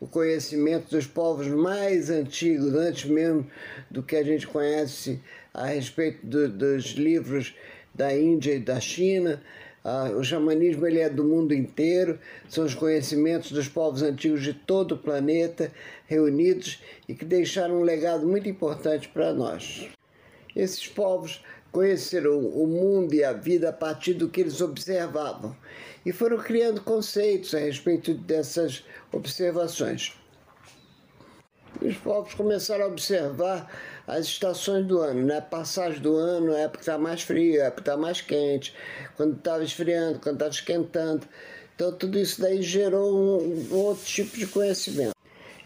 [0.00, 3.46] o conhecimento dos povos mais antigos, antes mesmo
[3.90, 5.20] do que a gente conhece
[5.52, 7.54] a respeito do, dos livros
[7.94, 9.42] da Índia e da China.
[9.84, 12.18] Ah, o xamanismo ele é do mundo inteiro,
[12.48, 15.70] são os conhecimentos dos povos antigos de todo o planeta
[16.06, 19.86] reunidos e que deixaram um legado muito importante para nós.
[20.56, 25.54] Esses povos conheceram o mundo e a vida a partir do que eles observavam
[26.06, 30.16] e foram criando conceitos a respeito dessas observações.
[31.82, 33.68] os povos começaram a observar
[34.06, 35.40] as estações do ano, né?
[35.40, 38.74] Passagem do ano, a época está mais fria, a época está mais quente,
[39.16, 41.26] quando estava esfriando, quando estava esquentando.
[41.74, 45.14] Então tudo isso daí gerou um, um outro tipo de conhecimento.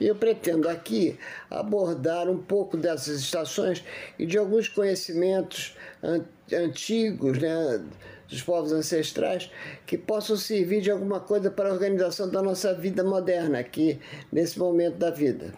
[0.01, 1.19] E eu pretendo aqui
[1.51, 3.83] abordar um pouco dessas estações
[4.19, 5.77] e de alguns conhecimentos
[6.53, 7.85] antigos, né,
[8.29, 9.51] dos povos ancestrais,
[9.87, 13.99] que possam servir de alguma coisa para a organização da nossa vida moderna aqui,
[14.31, 15.53] nesse momento da vida.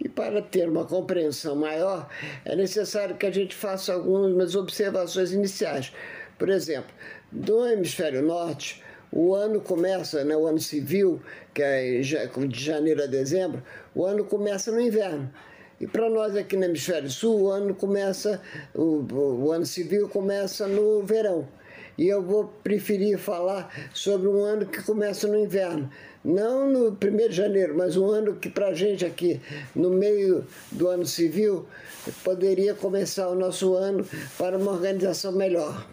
[0.00, 2.08] E para ter uma compreensão maior,
[2.44, 5.92] é necessário que a gente faça algumas observações iniciais.
[6.38, 6.92] Por exemplo,
[7.30, 11.22] do hemisfério norte, o ano começa, né, o ano civil,
[11.52, 13.62] que é de janeiro a dezembro,
[13.94, 15.30] o ano começa no inverno.
[15.80, 18.40] E para nós aqui no hemisfério sul, o ano começa,
[18.74, 21.46] o, o ano civil começa no verão.
[21.96, 25.88] E eu vou preferir falar sobre um ano que começa no inverno.
[26.24, 29.40] Não no 1 de janeiro, mas um ano que para a gente aqui,
[29.76, 31.66] no meio do ano civil,
[32.24, 34.04] poderia começar o nosso ano
[34.36, 35.86] para uma organização melhor.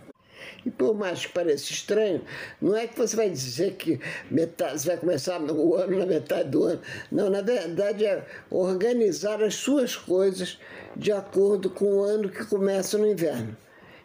[0.65, 2.21] E por mais que pareça estranho,
[2.61, 3.99] não é que você vai dizer que
[4.29, 6.81] metade, você vai começar o ano na metade do ano.
[7.11, 10.59] Não, na verdade é organizar as suas coisas
[10.95, 13.57] de acordo com o ano que começa no inverno.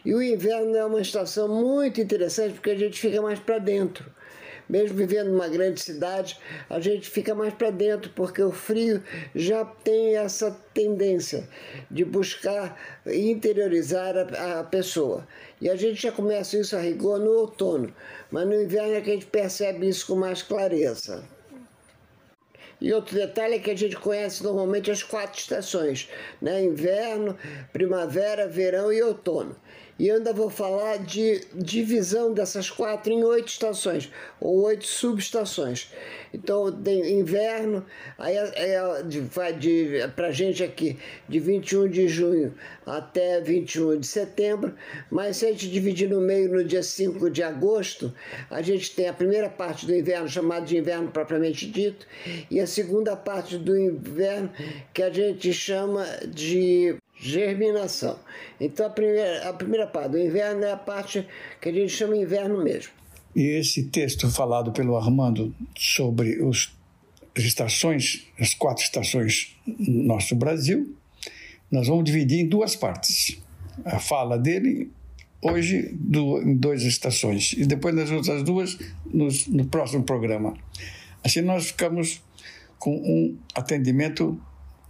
[0.05, 4.16] E o inverno é uma estação muito interessante porque a gente fica mais para dentro
[4.69, 6.39] mesmo vivendo numa grande cidade,
[6.69, 9.03] a gente fica mais para dentro, porque o frio
[9.35, 11.49] já tem essa tendência
[11.91, 15.27] de buscar interiorizar a, a, pessoa.
[15.61, 17.95] E a gente já começa isso a rigor no outono,
[18.31, 21.25] mas no inverno é que a gente percebe isso com mais clareza.
[22.79, 26.11] E outro detalhe é que a gente conhece normalmente as quatro estações,
[26.43, 26.63] né?
[26.63, 27.37] Inverno,
[27.73, 29.57] primavera, verão e outono.
[29.99, 35.91] E eu ainda vou falar de divisão dessas quatro em oito estações, ou oito subestações.
[36.35, 37.85] Então, tem inverno,
[38.19, 38.81] aí é, é,
[39.31, 40.01] vai de,
[40.33, 44.75] gente aqui, de 21 de junho até 21 de setembro,
[45.11, 48.13] mas se a gente dividir no meio no dia 5 de agosto,
[48.51, 52.07] a gente tem a primeira parte do inverno, chamada de inverno propriamente dito,
[52.51, 54.51] e a segunda parte do inverno,
[54.93, 58.19] que a gente chama de germinação.
[58.61, 61.27] Então a primeira, a primeira parte do inverno é a parte
[61.61, 62.93] que a gente chama inverno mesmo.
[63.35, 66.75] E esse texto falado pelo Armando sobre os,
[67.37, 70.97] as estações, as quatro estações no nosso Brasil,
[71.71, 73.39] nós vamos dividir em duas partes.
[73.85, 74.91] A fala dele
[75.43, 80.57] hoje do, em duas estações e depois nas outras duas nos, no próximo programa.
[81.23, 82.23] Assim nós ficamos
[82.79, 84.41] com um atendimento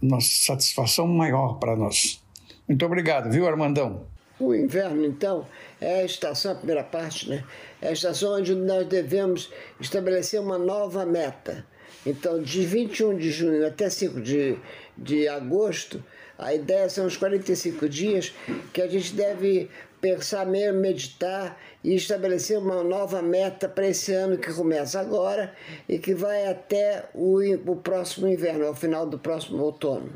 [0.01, 2.21] nossa satisfação maior para nós.
[2.67, 4.05] Muito obrigado, viu, Armandão?
[4.39, 5.47] O inverno, então,
[5.81, 7.43] é a estação, a primeira parte, né?
[7.81, 11.65] É a estação onde nós devemos estabelecer uma nova meta.
[12.05, 14.57] Então, de 21 de junho até 5 de,
[14.97, 16.03] de agosto,
[16.37, 18.33] a ideia são os 45 dias
[18.71, 19.69] que a gente deve
[19.99, 25.53] pensar mesmo, meditar e estabelecer uma nova meta para esse ano que começa agora
[25.87, 30.11] e que vai até o, o próximo inverno, ao final do próximo outono.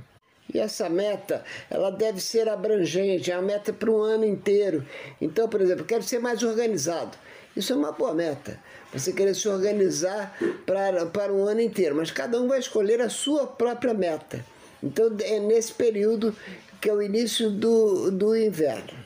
[0.53, 4.86] E essa meta, ela deve ser abrangente, é uma meta para um ano inteiro.
[5.22, 7.17] Então, por exemplo, quero ser mais organizado.
[7.55, 8.59] Isso é uma boa meta.
[8.91, 13.07] Você querer se organizar para, para um ano inteiro, mas cada um vai escolher a
[13.07, 14.45] sua própria meta.
[14.84, 16.36] Então, é nesse período
[16.82, 19.01] que é o início do, do inverno.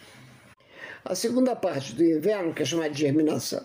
[1.08, 3.64] A segunda parte do inverno, que é chamada de germinação,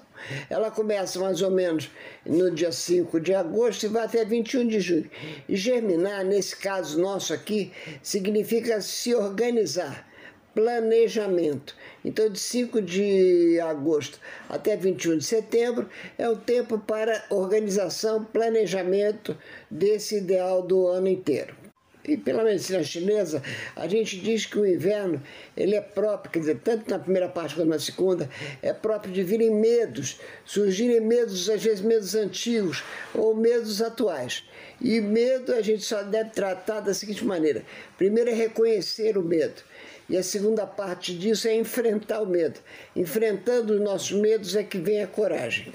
[0.50, 1.90] ela começa mais ou menos
[2.26, 5.10] no dia 5 de agosto e vai até 21 de junho.
[5.48, 7.72] E germinar, nesse caso nosso aqui,
[8.02, 10.06] significa se organizar,
[10.54, 11.74] planejamento.
[12.04, 15.88] Então, de 5 de agosto até 21 de setembro
[16.18, 19.34] é o tempo para organização, planejamento
[19.70, 21.59] desse ideal do ano inteiro.
[22.02, 23.42] E pela medicina chinesa,
[23.76, 25.22] a gente diz que o inverno
[25.56, 28.28] ele é próprio, quer dizer, tanto na primeira parte quanto na segunda,
[28.62, 32.82] é próprio de virem medos, surgirem medos, às vezes medos antigos
[33.14, 34.44] ou medos atuais.
[34.80, 37.62] E medo a gente só deve tratar da seguinte maneira:
[37.98, 39.62] primeiro é reconhecer o medo.
[40.08, 42.58] E a segunda parte disso é enfrentar o medo.
[42.96, 45.72] Enfrentando os nossos medos é que vem a coragem.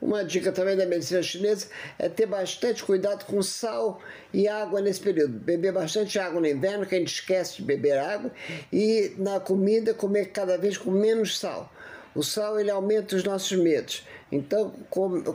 [0.00, 1.66] Uma dica também da medicina chinesa
[1.98, 4.00] é ter bastante cuidado com sal
[4.32, 5.40] e água nesse período.
[5.40, 8.30] Beber bastante água no inverno, que a gente esquece de beber água,
[8.72, 11.72] e na comida comer cada vez com menos sal.
[12.14, 14.06] O sal ele aumenta os nossos medos.
[14.30, 14.72] Então,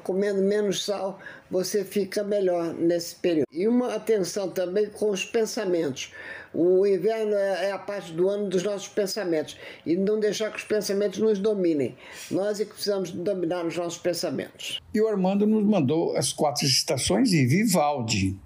[0.04, 1.20] comendo menos sal,
[1.50, 3.48] você fica melhor nesse período.
[3.52, 6.12] E uma atenção também com os pensamentos.
[6.54, 10.58] O inverno é, é a parte do ano dos nossos pensamentos e não deixar que
[10.58, 11.96] os pensamentos nos dominem.
[12.30, 14.80] Nós é que precisamos dominar os nossos pensamentos.
[14.94, 18.38] E o Armando nos mandou as quatro estações e Vivaldi.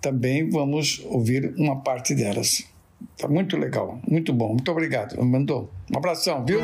[0.00, 2.64] também vamos ouvir uma parte delas.
[3.18, 4.50] Tá muito legal, muito bom.
[4.50, 5.20] Muito obrigado.
[5.24, 5.68] Mandou.
[5.92, 6.60] Um abração, viu?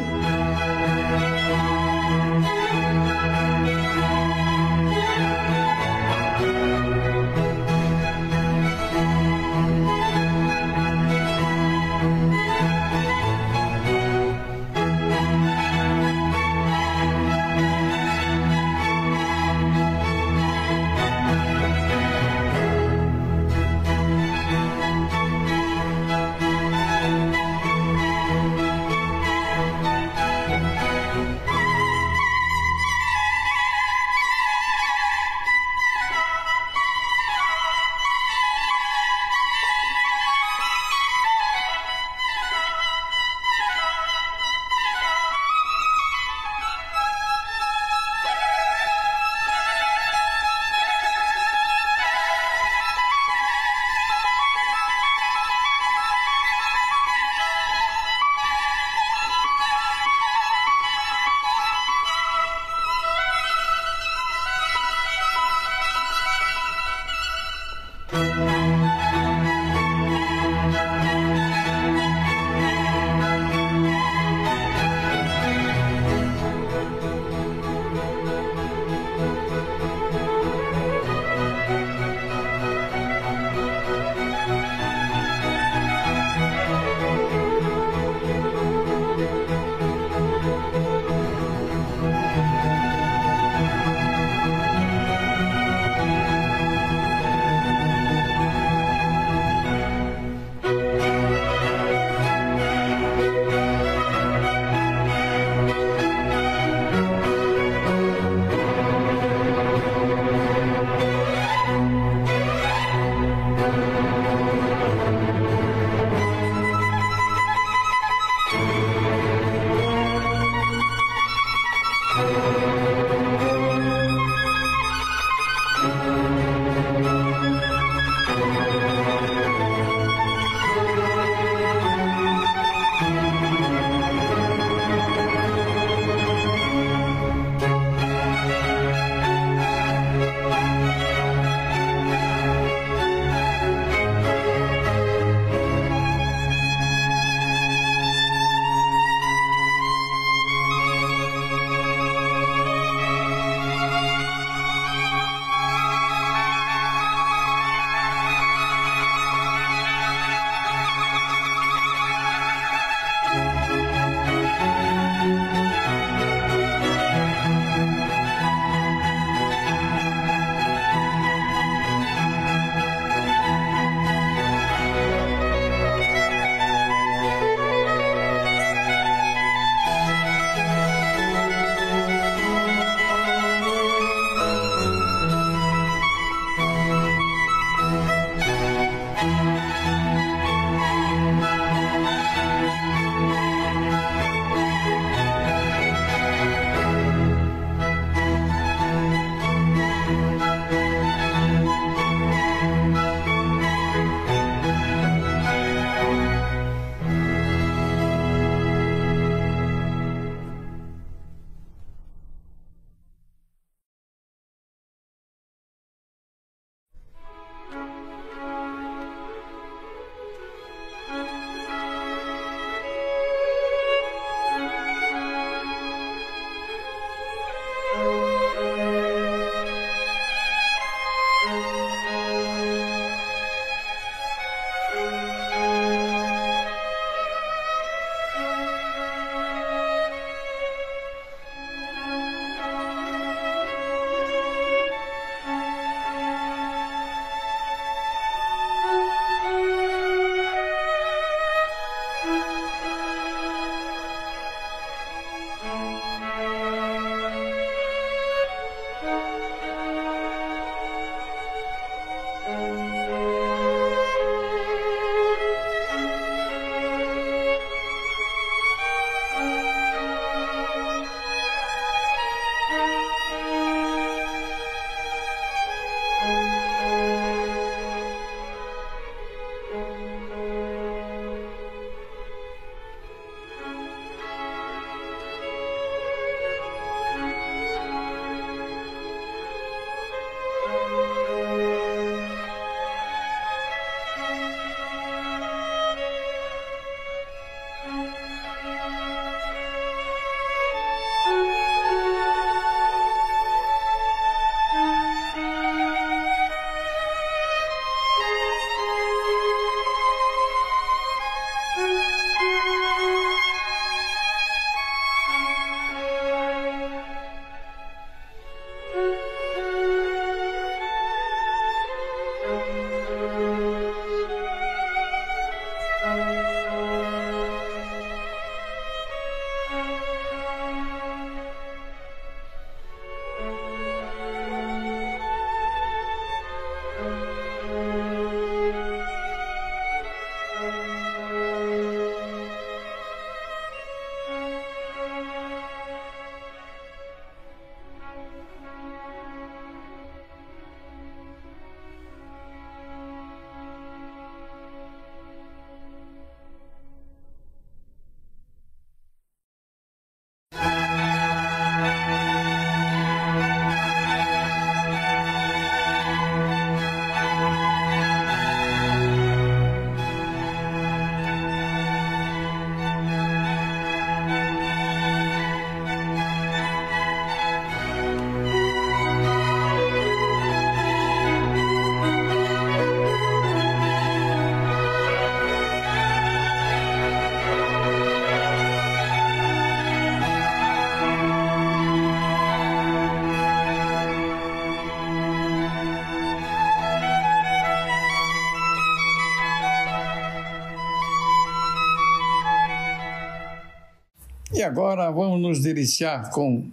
[404.62, 406.70] E agora vamos nos deliciar com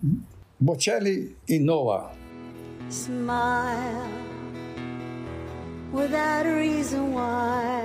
[0.59, 2.11] Bocelli e Noah.
[2.91, 4.07] Smile
[5.91, 7.78] without a reason why.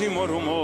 [0.00, 0.59] ínfimo rumor.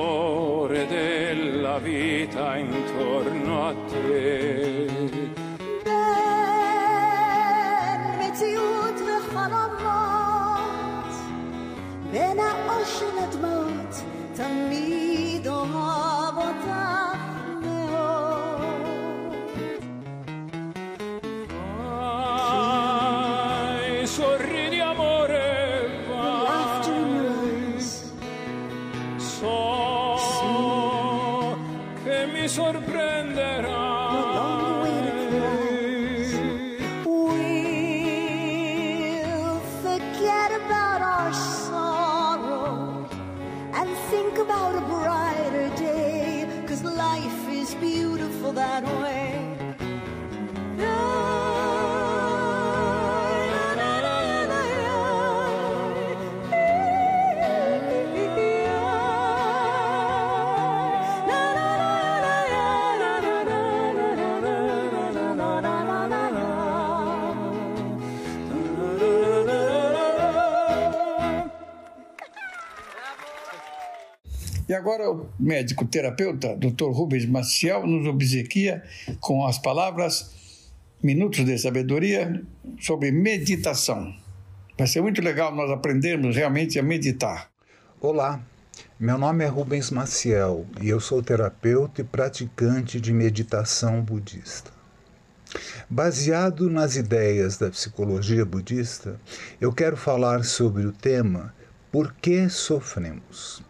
[74.76, 76.90] Agora o médico terapeuta, Dr.
[76.90, 78.82] Rubens Maciel, nos obsequia
[79.20, 80.34] com as palavras
[81.02, 82.42] Minutos de Sabedoria
[82.80, 84.14] sobre meditação.
[84.78, 87.50] Vai ser muito legal nós aprendermos realmente a meditar.
[88.00, 88.40] Olá,
[88.98, 94.70] meu nome é Rubens Maciel e eu sou terapeuta e praticante de meditação budista.
[95.88, 99.20] Baseado nas ideias da psicologia budista,
[99.60, 101.54] eu quero falar sobre o tema
[101.90, 103.62] Por que sofremos?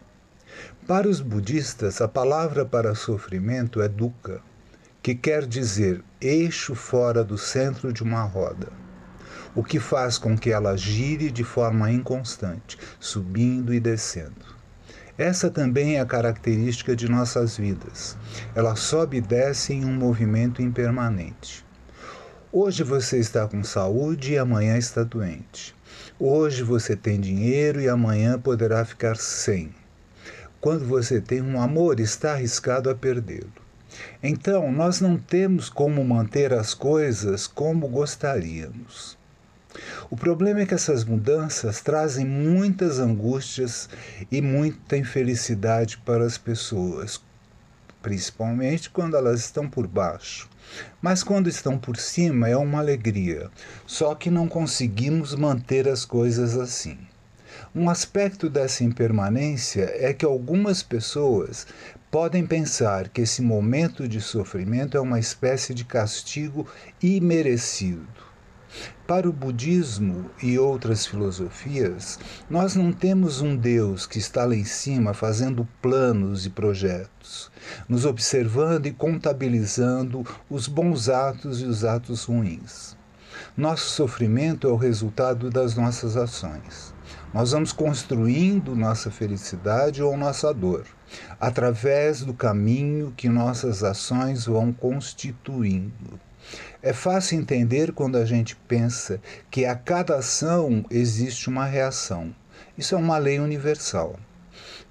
[0.87, 4.39] Para os budistas, a palavra para sofrimento é dukkha,
[5.03, 8.71] que quer dizer eixo fora do centro de uma roda,
[9.53, 14.55] o que faz com que ela gire de forma inconstante, subindo e descendo.
[15.17, 18.17] Essa também é a característica de nossas vidas.
[18.55, 21.65] Ela sobe e desce em um movimento impermanente.
[22.49, 25.75] Hoje você está com saúde e amanhã está doente.
[26.17, 29.75] Hoje você tem dinheiro e amanhã poderá ficar sem.
[30.59, 33.51] Quando você tem um amor, está arriscado a perdê-lo.
[34.21, 39.17] Então, nós não temos como manter as coisas como gostaríamos.
[40.09, 43.87] O problema é que essas mudanças trazem muitas angústias
[44.31, 47.21] e muita infelicidade para as pessoas,
[48.01, 50.49] principalmente quando elas estão por baixo.
[51.01, 53.51] Mas quando estão por cima é uma alegria,
[53.85, 56.97] só que não conseguimos manter as coisas assim.
[57.79, 61.67] Um aspecto dessa impermanência é que algumas pessoas
[62.09, 66.65] podem pensar que esse momento de sofrimento é uma espécie de castigo
[66.99, 68.07] imerecido.
[69.05, 72.17] Para o budismo e outras filosofias,
[72.49, 77.51] nós não temos um Deus que está lá em cima fazendo planos e projetos,
[77.87, 82.97] nos observando e contabilizando os bons atos e os atos ruins.
[83.55, 86.86] Nosso sofrimento é o resultado das nossas ações.
[87.33, 90.85] Nós vamos construindo nossa felicidade ou nossa dor,
[91.39, 96.19] através do caminho que nossas ações vão constituindo.
[96.81, 99.19] É fácil entender quando a gente pensa
[99.51, 102.33] que a cada ação existe uma reação.
[102.77, 104.17] Isso é uma lei universal.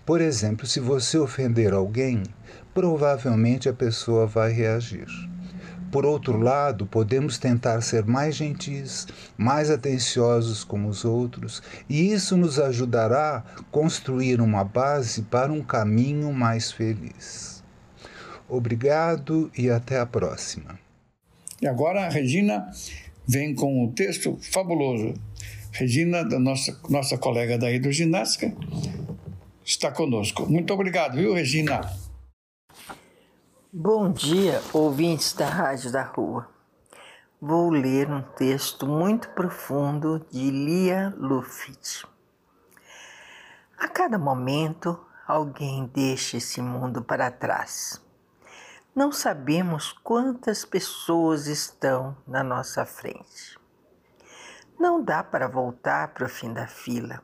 [0.05, 2.23] Por exemplo, se você ofender alguém,
[2.75, 5.07] provavelmente a pessoa vai reagir.
[5.97, 12.37] Por outro lado, podemos tentar ser mais gentis, mais atenciosos com os outros, e isso
[12.37, 17.65] nos ajudará a construir uma base para um caminho mais feliz.
[18.47, 20.79] Obrigado e até a próxima.
[21.63, 22.71] E agora a Regina
[23.27, 25.15] vem com um texto fabuloso.
[25.73, 28.53] Regina, da nossa, nossa colega da hidroginástica,
[29.65, 30.45] está conosco.
[30.45, 31.81] Muito obrigado, viu, Regina?
[33.79, 36.49] Bom dia, ouvintes da Rádio da Rua.
[37.39, 42.07] Vou ler um texto muito profundo de Lia Luft.
[43.77, 44.99] A cada momento,
[45.29, 48.03] alguém deixa esse mundo para trás.
[48.95, 53.61] Não sabemos quantas pessoas estão na nossa frente.
[54.81, 57.23] Não dá para voltar para o fim da fila.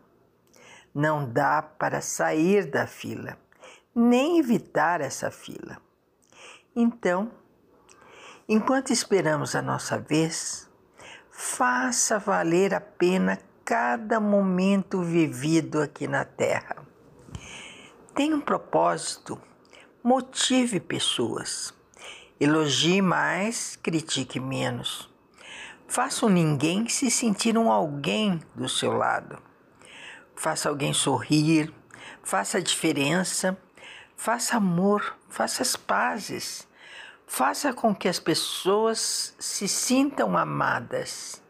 [0.95, 3.39] Não dá para sair da fila,
[3.95, 5.81] nem evitar essa fila
[6.75, 7.31] então,
[8.49, 10.71] enquanto esperamos a nossa vez,
[11.31, 16.77] faça valer a pena cada momento vivido aqui na Terra.
[18.15, 19.41] Tenha um propósito,
[20.03, 21.73] motive pessoas.
[22.41, 25.09] Elogie mais, critique menos.
[25.87, 29.39] Faça ninguém se sentir um alguém do seu lado.
[30.35, 31.73] Faça alguém sorrir,
[32.23, 33.57] faça a diferença
[34.25, 36.69] Faça amor, faça as pazes,
[37.27, 41.43] faça com que as pessoas se sintam amadas.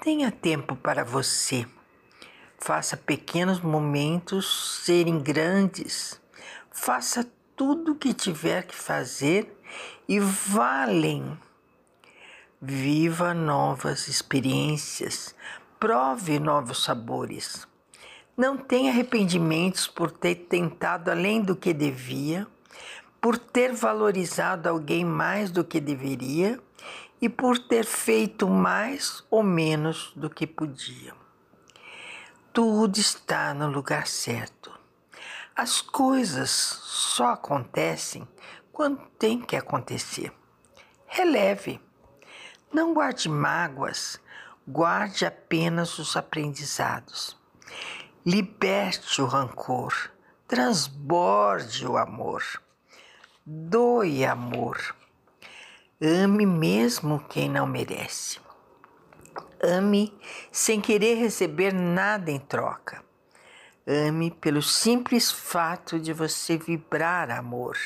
[0.00, 1.66] Tenha tempo para você.
[2.58, 6.18] Faça pequenos momentos serem grandes.
[6.70, 9.54] Faça tudo o que tiver que fazer
[10.08, 11.38] e valem.
[12.58, 15.36] Viva novas experiências,
[15.78, 17.68] prove novos sabores.
[18.40, 22.46] Não tenha arrependimentos por ter tentado além do que devia,
[23.20, 26.58] por ter valorizado alguém mais do que deveria
[27.20, 31.12] e por ter feito mais ou menos do que podia.
[32.50, 34.72] Tudo está no lugar certo.
[35.54, 38.26] As coisas só acontecem
[38.72, 40.32] quando tem que acontecer.
[41.06, 41.78] Releve.
[42.72, 44.18] Não guarde mágoas,
[44.66, 47.38] guarde apenas os aprendizados.
[48.26, 49.94] Liberte o rancor,
[50.46, 52.42] transborde o amor,
[53.46, 54.94] doe amor.
[55.98, 58.38] Ame mesmo quem não merece.
[59.62, 60.12] Ame
[60.52, 63.02] sem querer receber nada em troca.
[63.86, 67.78] Ame pelo simples fato de você vibrar amor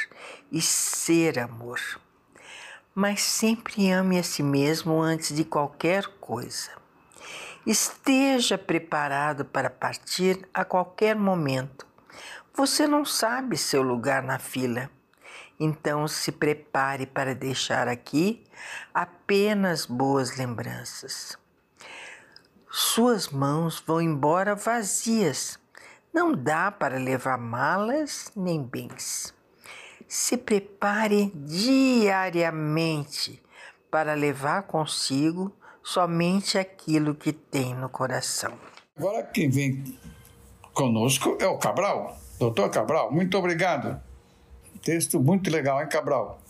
[0.51, 1.79] e ser amor.
[2.93, 6.84] Mas sempre ame a si mesmo antes de qualquer coisa.
[7.67, 11.87] Esteja preparado para partir a qualquer momento.
[12.53, 14.91] Você não sabe seu lugar na fila.
[15.59, 18.45] Então se prepare para deixar aqui
[18.93, 21.39] apenas boas lembranças.
[22.71, 25.59] Suas mãos vão embora vazias.
[26.13, 29.33] Não dá para levar malas nem bens.
[30.07, 33.43] Se prepare diariamente
[33.91, 35.51] para levar consigo
[35.85, 38.55] somente aquilo que tem no coração.
[38.97, 39.85] Agora quem vem
[40.73, 42.19] conosco é o Cabral.
[42.39, 44.01] Doutor Cabral, muito obrigado.
[44.83, 46.43] Texto muito legal, hein, Cabral?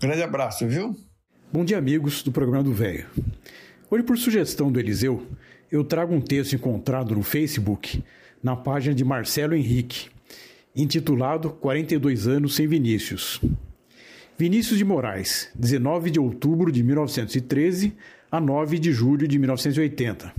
[0.00, 0.96] Grande abraço, viu?
[1.52, 3.06] Bom dia, amigos do programa do Velho.
[3.88, 5.26] Hoje, por sugestão do Eliseu,
[5.70, 8.02] eu trago um texto encontrado no Facebook,
[8.42, 10.08] na página de Marcelo Henrique,
[10.74, 13.40] intitulado 42 anos sem Vinícius.
[14.38, 17.94] Vinícius de Moraes, 19 de outubro de 1913
[18.30, 20.32] a 9 de julho de 1980.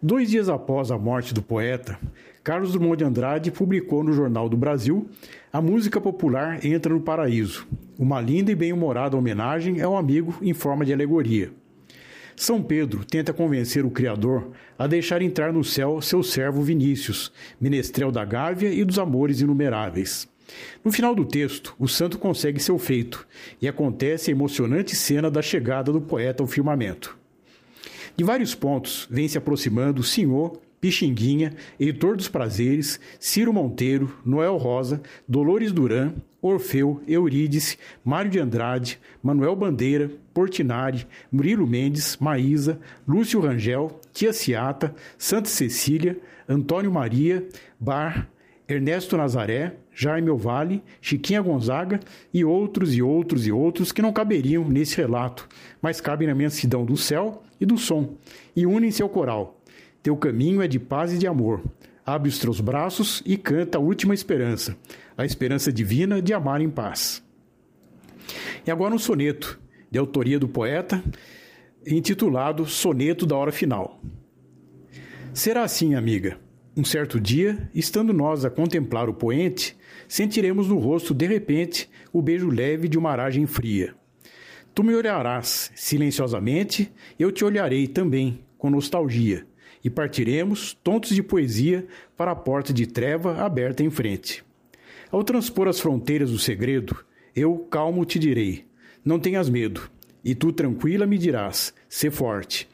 [0.00, 1.98] Dois dias após a morte do poeta,
[2.42, 5.08] Carlos Drummond de Andrade publicou no Jornal do Brasil
[5.52, 7.66] A Música Popular Entra no Paraíso,
[7.98, 11.50] uma linda e bem-humorada homenagem ao amigo em forma de alegoria.
[12.36, 17.30] São Pedro tenta convencer o Criador a deixar entrar no céu seu servo Vinícius,
[17.60, 20.29] menestrel da Gávea e dos amores inumeráveis.
[20.84, 23.26] No final do texto, o santo consegue seu feito
[23.60, 27.16] e acontece a emocionante cena da chegada do poeta ao firmamento.
[28.16, 34.56] De vários pontos vem se aproximando o senhor, Pixinguinha, Heitor dos Prazeres, Ciro Monteiro, Noel
[34.56, 43.40] Rosa, Dolores Duran, Orfeu, Eurídice, Mário de Andrade, Manuel Bandeira, Portinari, Murilo Mendes, Maísa, Lúcio
[43.40, 47.46] Rangel, Tia Ciata, Santa Cecília, Antônio Maria,
[47.78, 48.26] Bar,
[48.66, 52.00] Ernesto Nazaré, Jaime Ovale, Chiquinha Gonzaga
[52.32, 55.46] e outros e outros e outros que não caberiam nesse relato,
[55.82, 58.14] mas cabem na mensidão do céu e do som,
[58.56, 59.60] e unem-se ao coral.
[60.02, 61.60] Teu caminho é de paz e de amor.
[62.06, 64.74] abre os teus braços e canta a última esperança,
[65.18, 67.22] a esperança divina de amar em paz.
[68.66, 69.60] E agora um soneto,
[69.90, 71.04] de autoria do poeta,
[71.86, 74.00] intitulado Soneto da Hora Final.
[75.34, 76.38] Será assim, amiga.
[76.80, 79.76] Um certo dia, estando nós a contemplar o poente,
[80.08, 83.94] sentiremos no rosto, de repente, o beijo leve de uma aragem fria.
[84.74, 89.46] Tu me olharás silenciosamente, eu te olharei também, com nostalgia,
[89.84, 91.86] e partiremos, tontos de poesia,
[92.16, 94.42] para a porta de treva aberta em frente.
[95.10, 96.96] Ao transpor as fronteiras do segredo,
[97.36, 98.64] eu calmo te direi:
[99.04, 99.90] não tenhas medo,
[100.24, 102.69] e tu tranquila me dirás: sê forte.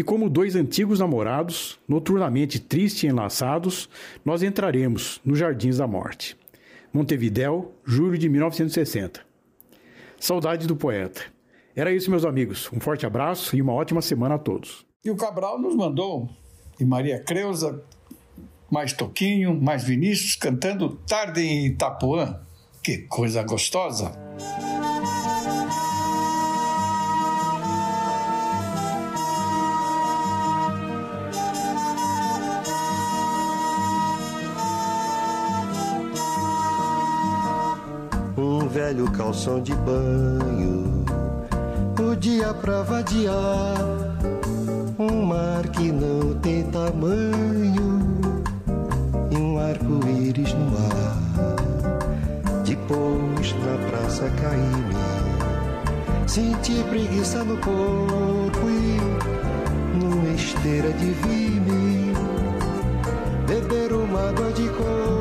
[0.00, 3.86] E como dois antigos namorados, noturnamente tristes e enlaçados,
[4.24, 6.38] nós entraremos nos jardins da morte.
[6.90, 9.20] Montevidéu, julho de 1960.
[10.18, 11.20] Saudade do poeta.
[11.76, 12.70] Era isso, meus amigos.
[12.72, 14.86] Um forte abraço e uma ótima semana a todos.
[15.04, 16.30] E o Cabral nos mandou,
[16.80, 17.84] e Maria Creuza,
[18.70, 22.40] mais Toquinho, mais Vinícius, cantando Tarde em Itapuã.
[22.82, 24.18] Que coisa gostosa!
[38.70, 41.04] Velho calção de banho,
[42.00, 43.76] o dia pra vadiar,
[44.96, 48.00] um mar que não tem tamanho
[49.32, 51.16] e um arco-íris no ar.
[52.64, 62.14] Depois na praça caí-me, senti preguiça no corpo e numa esteira de vime,
[63.48, 65.19] beber uma água de coco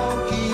[0.00, 0.49] Itapuã,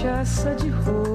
[0.00, 1.09] cachaça de rolha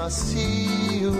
[0.00, 1.12] macio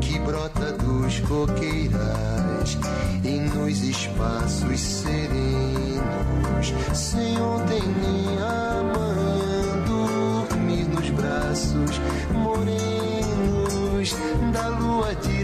[0.00, 2.78] que brota dos coqueirais
[3.24, 6.72] e nos espaços serenos.
[6.94, 12.00] Sem ontem nem amanhã dormir nos braços
[12.32, 14.14] morenos
[14.52, 15.35] da lua de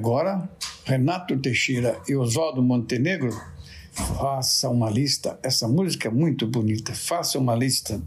[0.00, 0.48] agora,
[0.86, 3.38] Renato Teixeira e Oswaldo Montenegro,
[3.92, 5.38] faça uma lista.
[5.42, 6.94] Essa música é muito bonita.
[6.94, 8.00] Faça uma lista.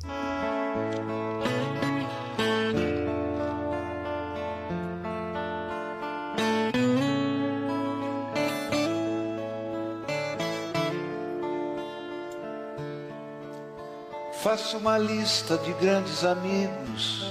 [14.42, 17.24] Faça uma lista de grandes amigos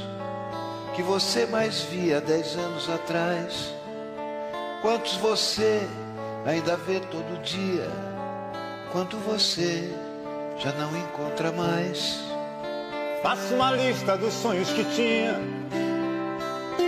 [0.95, 3.82] que você mais via dez anos atrás.
[4.83, 5.81] Quantos você
[6.45, 7.89] ainda vê todo dia?
[8.91, 9.89] Quanto você
[10.59, 12.19] já não encontra mais?
[13.23, 15.41] Faça uma lista dos sonhos que tinha.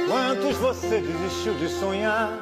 [0.08, 2.32] Quantos você desistiu de sonhar?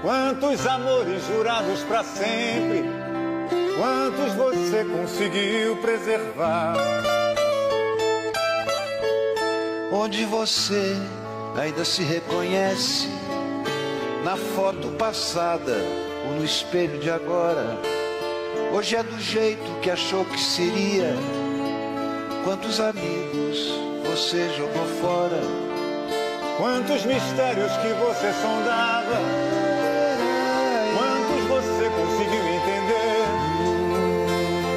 [0.00, 2.84] Quantos amores jurados para sempre?
[3.76, 6.76] Quantos você conseguiu preservar?
[9.92, 10.96] Onde você
[11.54, 13.17] ainda se reconhece
[14.24, 15.76] na foto passada
[16.26, 17.78] ou no espelho de agora?
[18.72, 21.14] Hoje é do jeito que achou que seria.
[22.44, 23.72] Quantos amigos
[24.06, 25.40] você jogou fora?
[26.58, 29.18] Quantos mistérios que você sondava?
[30.96, 33.26] Quantos você conseguiu entender?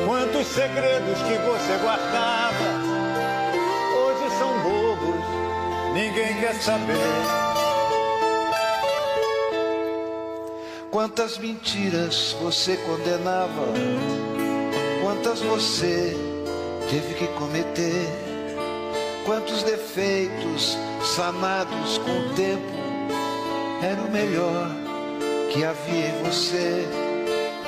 [0.06, 2.66] Quantos segredos que você guardava?
[3.98, 5.26] Hoje são bobos,
[5.94, 7.51] ninguém quer saber.
[10.92, 13.66] Quantas mentiras você condenava?
[15.02, 16.14] Quantas você
[16.90, 18.10] teve que cometer?
[19.26, 20.78] Quantos defeitos
[21.16, 22.74] sanados com o tempo
[23.82, 24.70] era o melhor
[25.54, 26.86] que havia em você?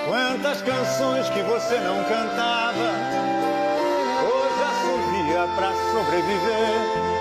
[0.05, 2.91] Quantas canções que você não cantava,
[4.27, 7.13] hoje assovia pra sobreviver.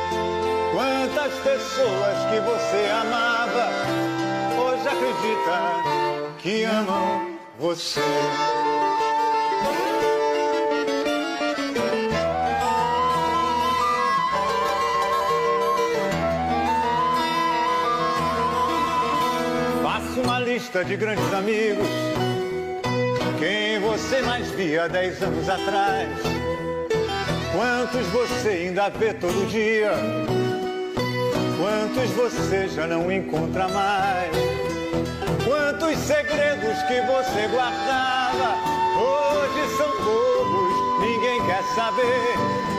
[0.72, 4.11] Quantas pessoas que você amava,
[4.92, 8.00] acredita que amam você.
[19.82, 21.86] Faça uma lista de grandes amigos,
[23.38, 26.08] quem você mais via dez anos atrás.
[27.54, 29.92] Quantos você ainda vê todo dia?
[31.58, 34.61] Quantos você já não encontra mais?
[35.44, 38.56] Quantos segredos que você guardava
[38.96, 42.34] hoje são bobos, ninguém quer saber.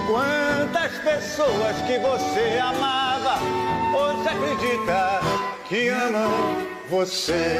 [0.07, 3.39] Quantas pessoas que você amava
[3.95, 5.19] hoje acredita
[5.67, 6.31] que amam
[6.89, 7.59] você.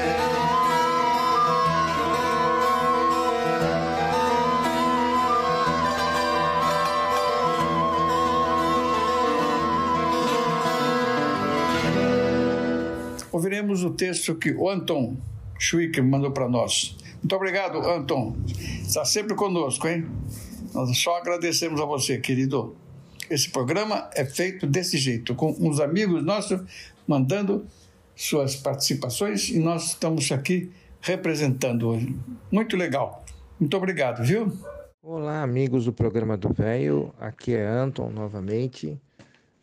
[13.44, 15.18] Ouviremos o texto que o Anton
[15.60, 16.96] Schwick mandou para nós.
[17.16, 18.38] Muito obrigado, Anton.
[18.48, 20.08] Está sempre conosco, hein?
[20.74, 22.74] Nós só agradecemos a você, querido.
[23.30, 26.62] Esse programa é feito desse jeito, com uns amigos nossos
[27.06, 27.68] mandando
[28.16, 30.72] suas participações e nós estamos aqui
[31.02, 32.16] representando hoje.
[32.50, 33.26] Muito legal.
[33.60, 34.58] Muito obrigado, viu?
[35.02, 37.14] Olá, amigos do programa do Velho.
[37.20, 38.98] Aqui é Anton novamente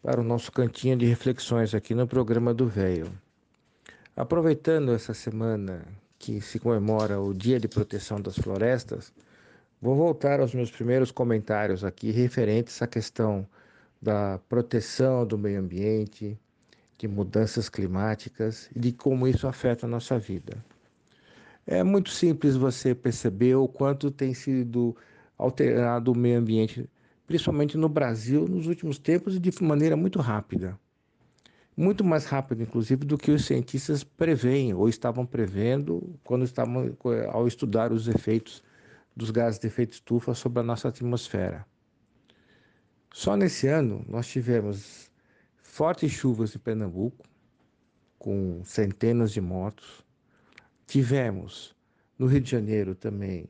[0.03, 3.11] para o nosso cantinho de reflexões aqui no programa do Velho.
[4.21, 5.83] Aproveitando essa semana
[6.19, 9.15] que se comemora o Dia de Proteção das Florestas,
[9.81, 13.49] vou voltar aos meus primeiros comentários aqui referentes à questão
[13.99, 16.39] da proteção do meio ambiente,
[16.99, 20.63] de mudanças climáticas e de como isso afeta a nossa vida.
[21.67, 24.95] É muito simples você perceber o quanto tem sido
[25.39, 26.87] alterado o meio ambiente,
[27.27, 30.79] principalmente no Brasil, nos últimos tempos e de maneira muito rápida.
[31.77, 36.97] Muito mais rápido, inclusive, do que os cientistas preveem ou estavam prevendo quando estavam
[37.31, 38.63] ao estudar os efeitos
[39.17, 41.67] dos gases de efeito estufa sobre a nossa atmosfera.
[43.13, 45.11] Só nesse ano nós tivemos
[45.57, 47.25] fortes chuvas em Pernambuco,
[48.19, 50.05] com centenas de mortos.
[50.87, 51.75] Tivemos
[52.19, 53.49] no Rio de Janeiro também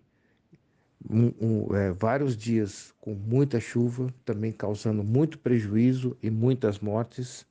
[1.08, 7.46] um, um, é, vários dias com muita chuva, também causando muito prejuízo e muitas mortes.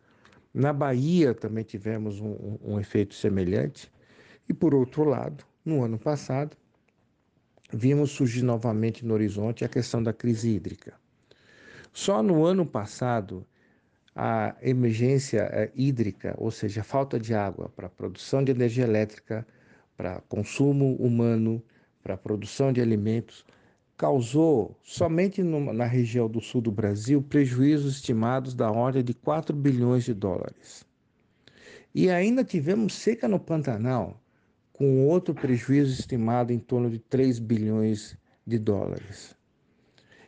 [0.53, 3.91] Na Bahia também tivemos um, um efeito semelhante.
[4.47, 6.57] E por outro lado, no ano passado,
[7.71, 10.93] vimos surgir novamente no horizonte a questão da crise hídrica.
[11.93, 13.45] Só no ano passado,
[14.15, 19.45] a emergência é, hídrica, ou seja, a falta de água para produção de energia elétrica,
[19.95, 21.63] para consumo humano,
[22.01, 23.45] para produção de alimentos,
[23.99, 29.53] causou somente no, na região do sul do Brasil prejuízos estimados da ordem de 4
[29.53, 30.85] bilhões de dólares.
[31.93, 34.17] E ainda tivemos seca no Pantanal,
[34.71, 38.17] com outro prejuízo estimado em torno de 3 bilhões
[38.47, 39.35] de dólares.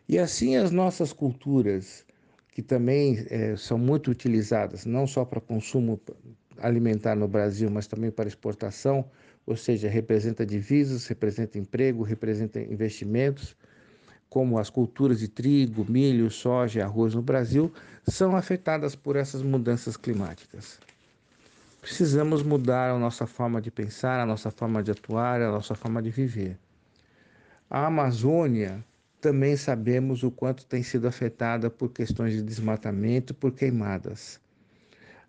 [0.05, 2.05] E assim as nossas culturas,
[2.51, 5.97] que também é, são muito utilizadas, não só para consumo
[6.57, 9.09] alimentar no Brasil, mas também para exportação,
[9.45, 13.55] ou seja, representa divisas, representa emprego, representa investimentos,
[14.29, 17.71] como as culturas de trigo, milho, soja e arroz no Brasil,
[18.07, 20.79] são afetadas por essas mudanças climáticas.
[21.81, 26.01] Precisamos mudar a nossa forma de pensar, a nossa forma de atuar, a nossa forma
[26.01, 26.57] de viver.
[27.69, 28.83] A Amazônia
[29.19, 34.39] também sabemos o quanto tem sido afetada por questões de desmatamento, por queimadas.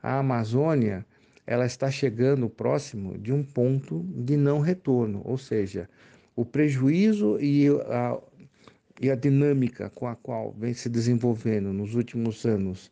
[0.03, 1.07] A Amazônia,
[1.53, 5.87] ela está chegando próximo de um ponto de não retorno, ou seja,
[6.35, 8.19] o prejuízo e a,
[8.99, 12.91] e a dinâmica com a qual vem se desenvolvendo nos últimos anos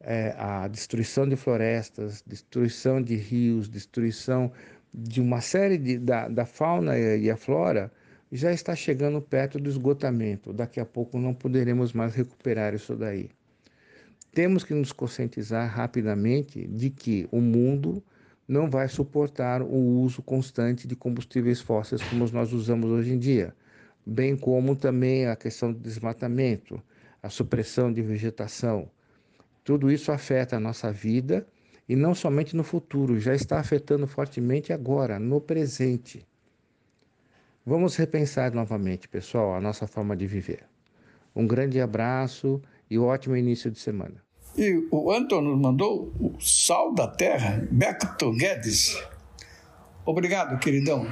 [0.00, 4.50] é, a destruição de florestas, destruição de rios, destruição
[4.94, 7.92] de uma série de, da, da fauna e a flora,
[8.32, 10.54] já está chegando perto do esgotamento.
[10.54, 13.28] Daqui a pouco não poderemos mais recuperar isso daí.
[14.32, 18.02] Temos que nos conscientizar rapidamente de que o mundo
[18.46, 23.54] não vai suportar o uso constante de combustíveis fósseis como nós usamos hoje em dia,
[24.06, 26.80] bem como também a questão do desmatamento,
[27.22, 28.88] a supressão de vegetação.
[29.64, 31.46] Tudo isso afeta a nossa vida
[31.88, 36.24] e não somente no futuro, já está afetando fortemente agora, no presente.
[37.66, 40.64] Vamos repensar novamente, pessoal, a nossa forma de viver.
[41.34, 44.22] Um grande abraço e um ótimo início de semana.
[44.56, 49.00] E o Anton nos mandou o Sal da Terra, Beto Guedes.
[50.04, 51.06] Obrigado, queridão.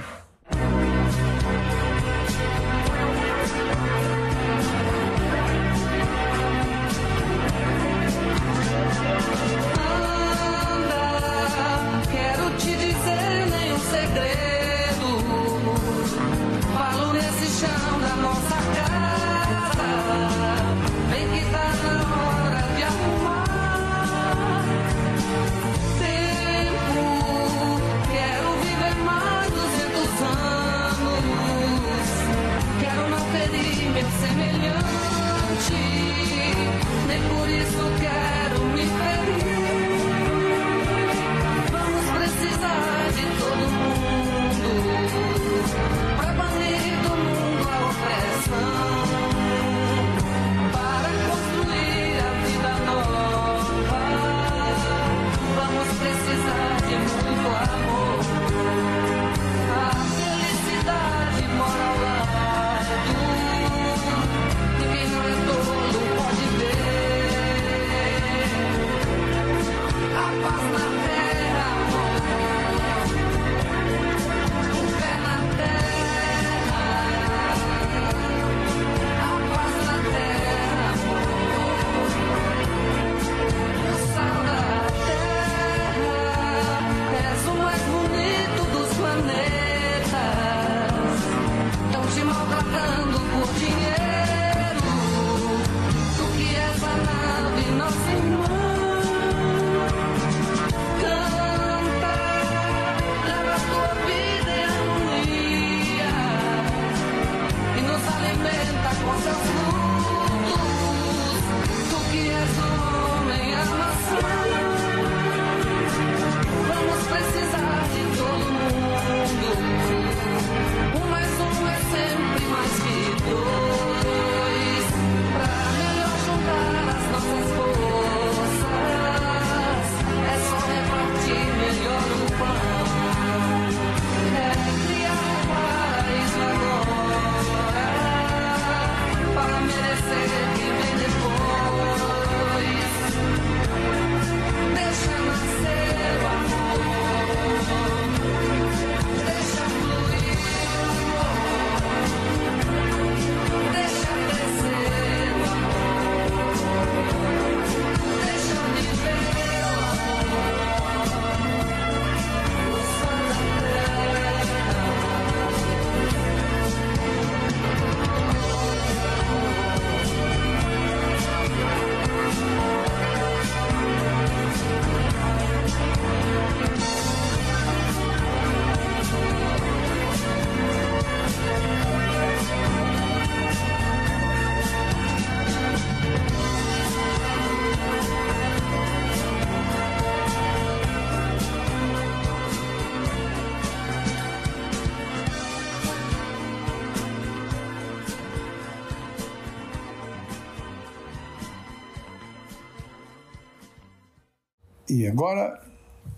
[204.98, 205.60] E agora,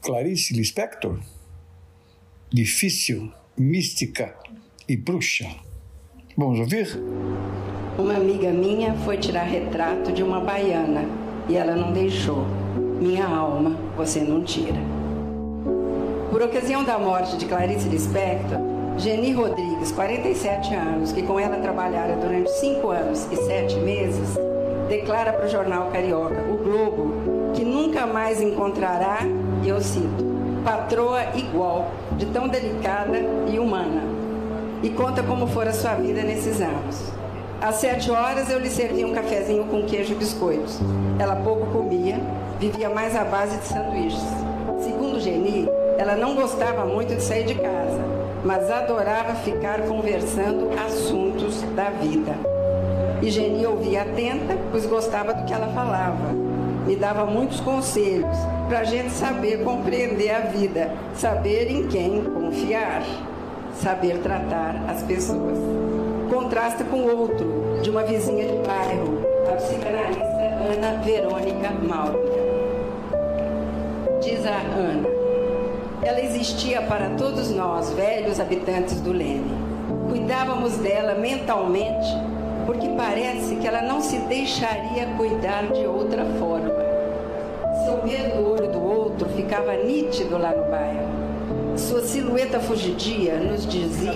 [0.01, 1.21] Clarice Lispector,
[2.51, 4.35] Difícil, Mística
[4.89, 5.45] e Bruxa.
[6.35, 6.89] Vamos ouvir?
[7.99, 11.05] Uma amiga minha foi tirar retrato de uma baiana
[11.47, 12.47] e ela não deixou.
[12.99, 14.81] Minha alma, você não tira.
[16.31, 18.61] Por ocasião da morte de Clarice Lispector,
[18.97, 24.39] Geni Rodrigues, 47 anos, que com ela trabalhara durante 5 anos e 7 meses,
[24.89, 29.21] declara para o jornal carioca, o Globo, que nunca mais encontrará,
[29.63, 30.25] e eu cito,
[30.65, 33.19] patroa igual, de tão delicada
[33.51, 34.03] e humana.
[34.83, 37.13] E conta como fora sua vida nesses anos.
[37.61, 40.81] Às sete horas eu lhe servi um cafezinho com queijo e biscoitos.
[41.19, 42.19] Ela pouco comia,
[42.59, 44.23] vivia mais à base de sanduíches.
[44.81, 45.69] Segundo Geni,
[45.99, 48.01] ela não gostava muito de sair de casa,
[48.43, 52.33] mas adorava ficar conversando assuntos da vida.
[53.21, 56.40] E Geni ouvia atenta, pois gostava do que ela falava.
[56.91, 58.37] Me dava muitos conselhos
[58.69, 63.05] para a gente saber compreender a vida, saber em quem confiar,
[63.81, 65.57] saber tratar as pessoas.
[66.29, 70.25] Contrasta com outro, de uma vizinha de bairro, a psicanalista
[70.75, 72.19] Ana Verônica Mauro.
[74.21, 75.09] Diz a Ana,
[76.03, 79.53] ela existia para todos nós, velhos habitantes do Leme.
[80.09, 82.09] Cuidávamos dela mentalmente,
[82.67, 86.80] porque parece que ela não se deixaria cuidar de outra forma.
[88.01, 91.77] Seu medo do olho do outro ficava nítido lá no bairro.
[91.77, 94.13] Sua silhueta fugidia nos dizia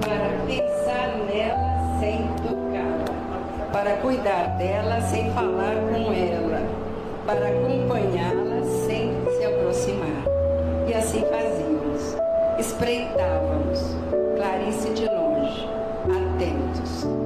[0.00, 6.62] para pensar nela sem tocá-la, para cuidar dela sem falar com ela,
[7.26, 10.24] para acompanhá-la sem se aproximar.
[10.88, 12.16] E assim fazíamos.
[12.58, 13.96] Espreitávamos
[14.36, 15.68] Clarice de longe,
[16.06, 17.19] atentos.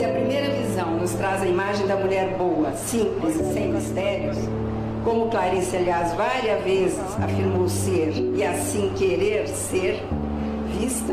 [0.00, 4.38] Se a primeira visão nos traz a imagem da mulher boa, simples e sem mistérios,
[5.04, 10.02] como Clarice, aliás, várias vezes afirmou ser e assim querer ser
[10.68, 11.12] vista,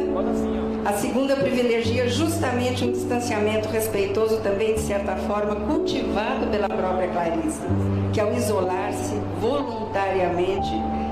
[0.86, 7.60] a segunda privilegia justamente um distanciamento respeitoso também, de certa forma, cultivado pela própria Clarice,
[8.14, 10.72] que ao isolar-se voluntariamente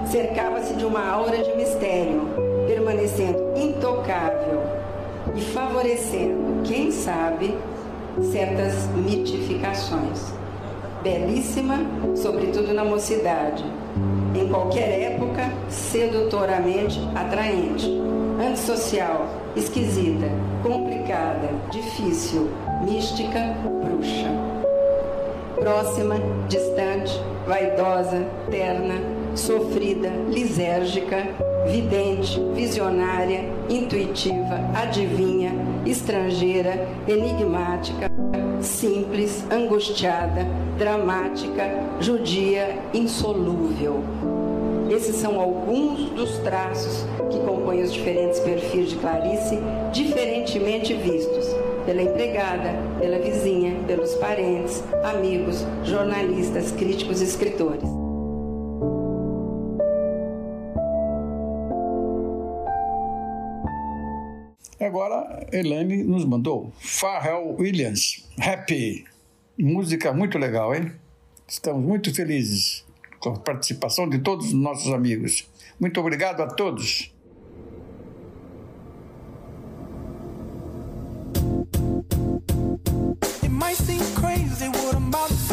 [0.10, 2.22] cercava-se de uma aura de mistério,
[2.70, 4.75] permanecendo intocável
[5.36, 7.56] e favorecendo, quem sabe,
[8.32, 10.34] certas mitificações.
[11.04, 11.80] Belíssima,
[12.16, 13.64] sobretudo na mocidade,
[14.34, 17.90] em qualquer época, sedutoramente atraente,
[18.40, 20.28] antissocial, esquisita,
[20.64, 22.50] complicada, difícil,
[22.84, 23.40] mística,
[23.84, 24.30] bruxa.
[25.56, 26.16] Próxima,
[26.50, 27.14] distante,
[27.48, 28.96] vaidosa, terna,
[29.36, 31.28] sofrida, lisérgica,
[31.68, 35.54] vidente, visionária, intuitiva, adivinha,
[35.86, 38.10] estrangeira, enigmática,
[38.62, 40.46] simples, angustiada,
[40.78, 41.64] dramática,
[42.00, 44.02] judia, insolúvel.
[44.90, 49.60] Esses são alguns dos traços que compõem os diferentes perfis de Clarice,
[49.92, 51.46] diferentemente vistos
[51.86, 58.05] pela empregada, pela vizinha, pelos parentes, amigos, jornalistas, críticos e escritores.
[64.96, 69.04] Agora, Elaine nos mandou Pharrell Williams, Happy.
[69.60, 70.90] Música muito legal, hein?
[71.46, 72.86] Estamos muito felizes
[73.20, 75.50] com a participação de todos os nossos amigos.
[75.82, 77.14] Muito obrigado a todos.
[83.44, 85.45] It might seem crazy what I'm about to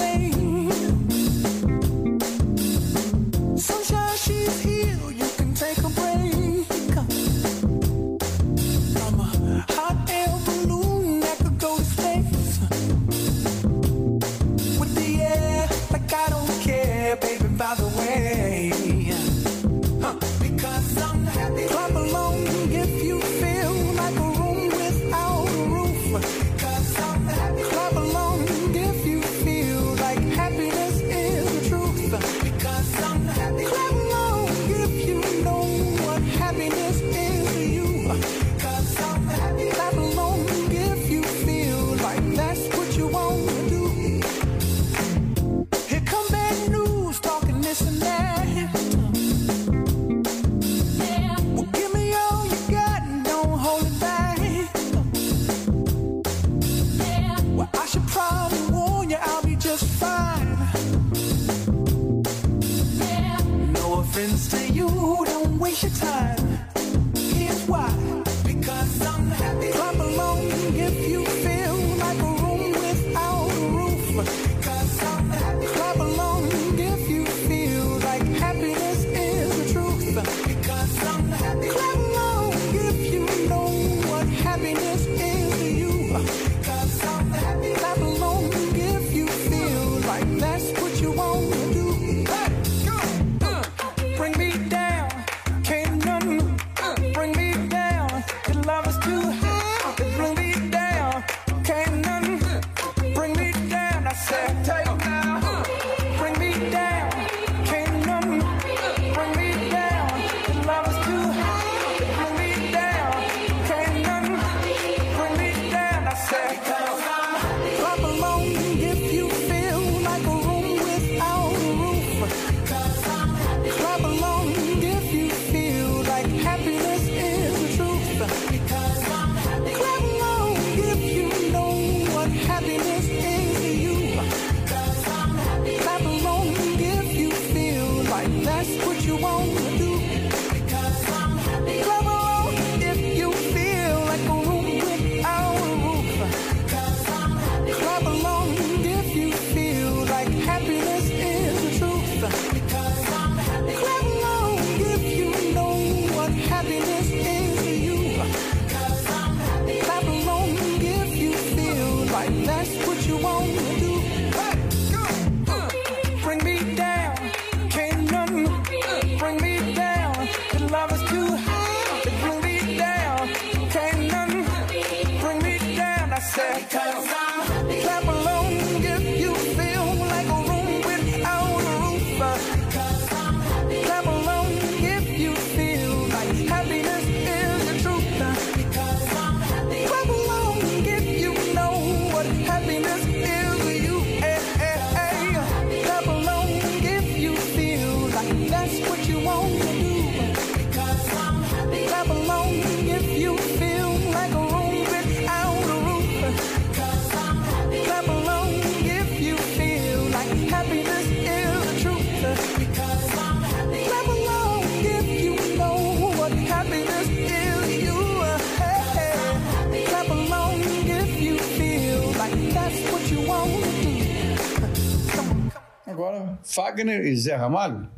[226.52, 227.88] Fagner e Zé Ramalho,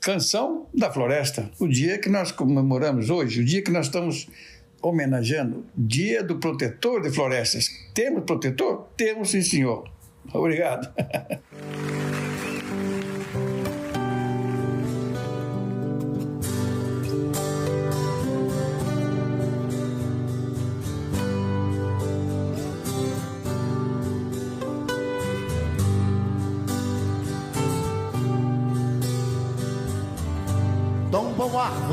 [0.00, 1.50] Canção da Floresta.
[1.58, 4.28] O dia que nós comemoramos hoje, o dia que nós estamos
[4.82, 7.66] homenageando, Dia do Protetor de Florestas.
[7.94, 8.88] Temos protetor?
[8.94, 9.88] Temos, sim, senhor.
[10.34, 10.92] Obrigado.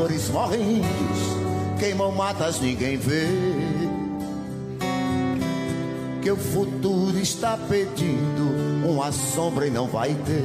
[0.01, 1.19] árvores, morrem índios,
[1.79, 3.27] queimam matas, ninguém vê.
[6.21, 10.43] Que o futuro está pedindo uma sombra e não vai ter.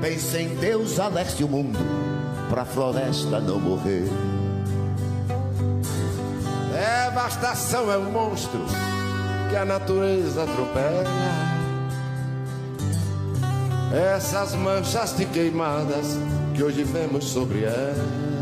[0.00, 1.78] Pense em Deus, alerte o mundo,
[2.48, 4.08] pra floresta não morrer.
[6.72, 8.60] Devastação é um monstro
[9.50, 11.04] que a natureza atropela.
[14.14, 16.16] Essas manchas de queimadas
[16.54, 18.32] que hoje vemos sobre ela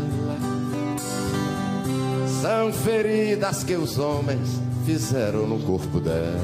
[2.41, 6.41] são feridas que os homens fizeram no corpo dela.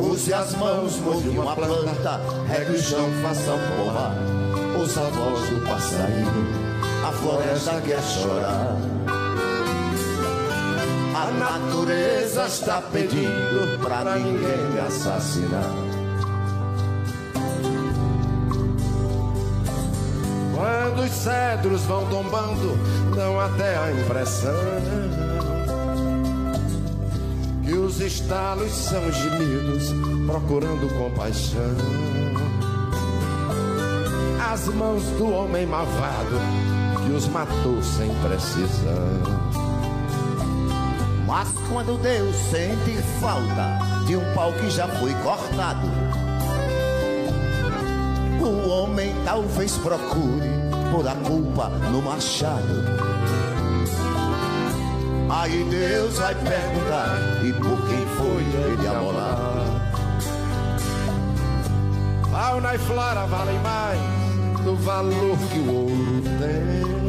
[0.00, 4.14] Use as mãos, molde uma planta, regue o chão, faça um pomar.
[4.78, 6.46] Ouça a voz do passarinho,
[7.04, 8.76] a floresta quer chorar.
[11.16, 15.89] A natureza está pedindo pra ninguém me assassinar.
[21.02, 22.76] Os cedros vão tombando,
[23.14, 24.52] dão até a impressão
[27.64, 29.94] que os estalos são gemidos,
[30.26, 31.74] procurando compaixão.
[34.52, 36.38] As mãos do homem malvado
[37.02, 39.22] que os matou sem precisão.
[41.26, 45.88] Mas quando Deus sente falta de um pau que já foi cortado,
[48.42, 50.59] o homem talvez procure
[50.90, 52.84] por a culpa no machado.
[55.30, 59.70] Aí Deus vai perguntar e por quem foi ele amolar.
[62.30, 64.00] Fauna e flora valem mais
[64.64, 67.00] do valor que o ouro tem.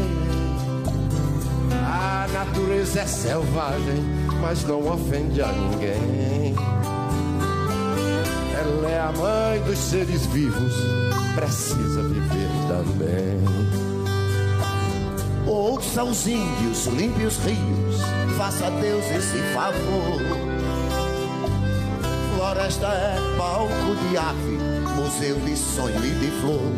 [1.84, 4.04] A natureza é selvagem,
[4.40, 6.31] mas não ofende a ninguém.
[8.62, 10.76] Ela é a mãe dos seres vivos,
[11.34, 13.42] precisa viver também.
[15.48, 18.02] Ouça os índios, limpe os rios,
[18.38, 20.22] faça a Deus esse favor.
[22.36, 24.60] Floresta é palco de ave,
[24.96, 26.72] museu de sonho e de flor.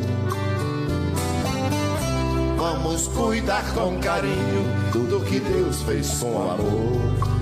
[2.56, 7.33] Vamos cuidar com carinho tudo que Deus fez com amor.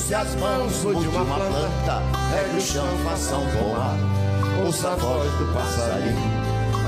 [0.00, 2.02] Use as mãos, mude uma planta,
[2.32, 3.96] regue o chão, faça um pomar.
[4.64, 6.16] Ouça a voz do passarinho,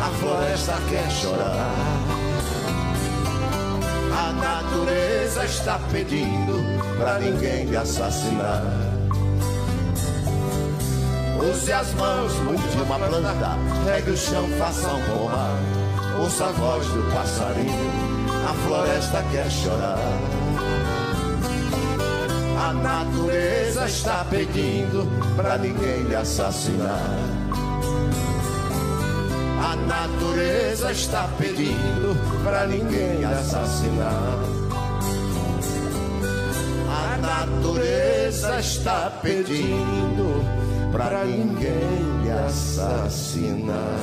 [0.01, 1.75] a floresta quer chorar.
[4.19, 6.55] A natureza está pedindo
[6.97, 8.63] pra ninguém lhe assassinar.
[11.39, 15.59] Use as mãos, mude uma planta, regue o chão, faça um pomar.
[16.19, 17.91] Ouça a voz do passarinho,
[18.49, 20.42] a floresta quer chorar.
[22.73, 27.19] A natureza está pedindo pra ninguém lhe assassinar.
[29.63, 34.39] A natureza está pedindo pra ninguém assassinar.
[36.89, 40.43] A natureza está pedindo
[40.91, 44.01] pra ninguém lhe assassinar.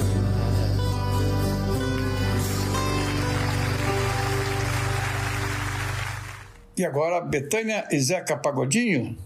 [6.80, 9.18] E agora, Betânia e Zeca Pagodinho.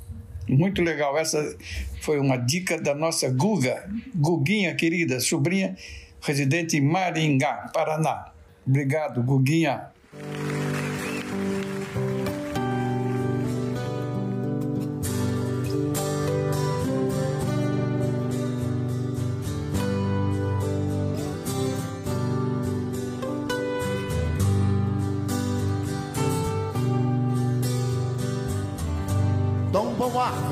[0.49, 1.15] Muito legal.
[1.15, 1.55] Essa
[2.01, 5.77] foi uma dica da nossa Guga, Guguinha querida, sobrinha,
[6.19, 8.31] residente em Maringá, Paraná.
[8.65, 9.83] Obrigado, Guguinha.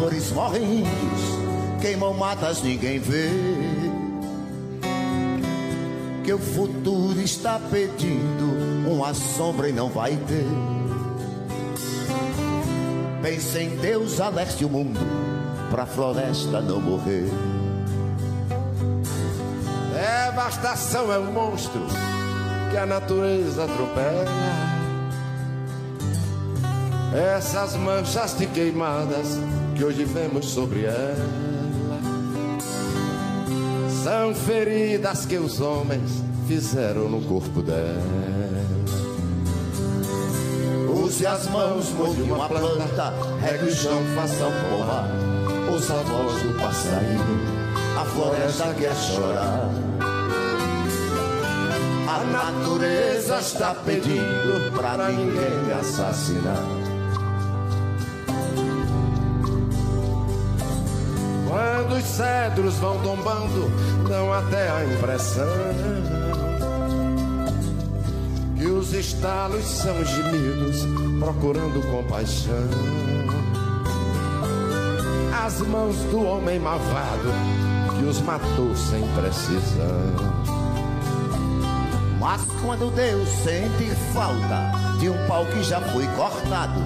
[0.02, 0.84] Árvores, morrem
[1.80, 3.30] queimam matas, ninguém vê.
[6.24, 10.48] Que o futuro está pedindo uma sombra e não vai ter.
[13.22, 15.00] Pense em Deus, alerte o mundo,
[15.70, 17.30] pra floresta não morrer.
[19.94, 21.82] Devastação é um monstro
[22.72, 24.26] que a natureza atropela.
[27.14, 29.38] Essas manchas de queimadas
[29.82, 31.16] que hoje vemos sobre ela
[34.04, 38.00] são feridas que os homens fizeram no corpo dela.
[41.04, 45.10] Use as mãos, molde uma planta, regue o chão, faça pomar.
[45.72, 47.42] Ouça a voz do passarinho,
[48.00, 49.68] a floresta quer chorar.
[52.08, 56.81] A natureza está pedindo pra ninguém assassinar.
[61.92, 63.70] Quando os cedros vão tombando,
[64.08, 65.46] dão até a impressão
[68.56, 70.86] que os estalos são gemidos
[71.20, 72.70] procurando compaixão.
[75.46, 77.30] As mãos do homem malvado
[78.00, 80.14] que os matou sem precisão.
[82.22, 86.80] Mas quando Deus sente falta de um pau que já foi cortado,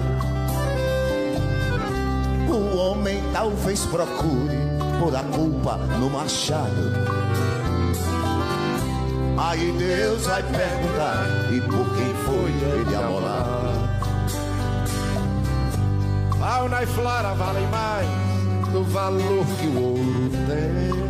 [2.50, 4.65] o homem talvez procure
[4.98, 6.92] por a culpa no machado.
[9.38, 14.00] Aí Deus vai perguntar: e por quem foi ele amolar?
[16.38, 18.08] Fauna e flora valem mais
[18.72, 21.06] do valor que o ouro tem.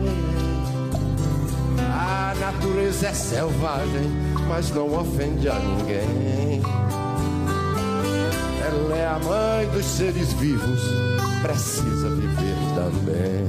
[1.80, 4.10] A natureza é selvagem,
[4.48, 6.62] mas não ofende a ninguém.
[8.66, 10.80] Ela é a mãe dos seres vivos,
[11.40, 13.46] precisa viver também.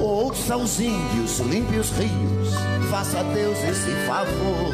[0.00, 2.54] Ouça os índios, limpe os rios,
[2.90, 4.72] faça a Deus esse favor.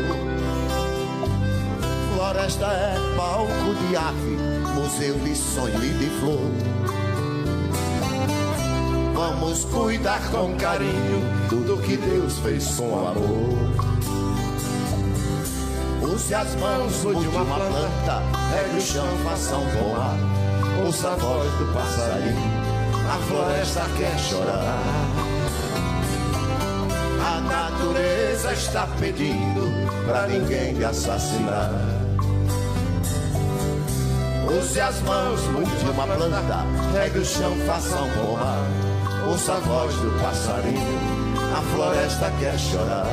[2.14, 4.36] Floresta é palco de ave,
[4.72, 6.52] museu de sonho e de flor.
[9.14, 13.87] Vamos cuidar com carinho tudo que Deus fez com amor.
[16.18, 18.22] Use as mãos, mude uma planta,
[18.52, 20.16] regue o chão, faça um pomar.
[20.84, 22.52] Ouça a voz do passarinho,
[23.08, 24.82] a floresta quer chorar.
[27.24, 29.70] A natureza está pedindo
[30.06, 31.70] pra ninguém lhe assassinar.
[34.58, 38.66] Use as mãos, mude uma planta, regue o chão, faça um pomar.
[39.28, 43.06] Ouça a voz do passarinho, a floresta quer chorar.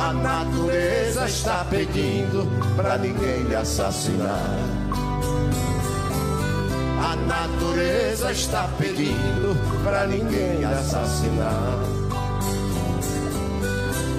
[0.00, 4.58] A natureza está pedindo pra ninguém lhe assassinar.
[7.04, 9.54] A natureza está pedindo
[9.84, 11.78] pra ninguém assassinar.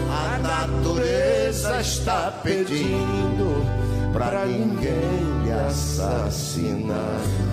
[0.08, 3.66] A natureza está pedindo
[4.14, 7.51] pra ninguém lhe assassinar.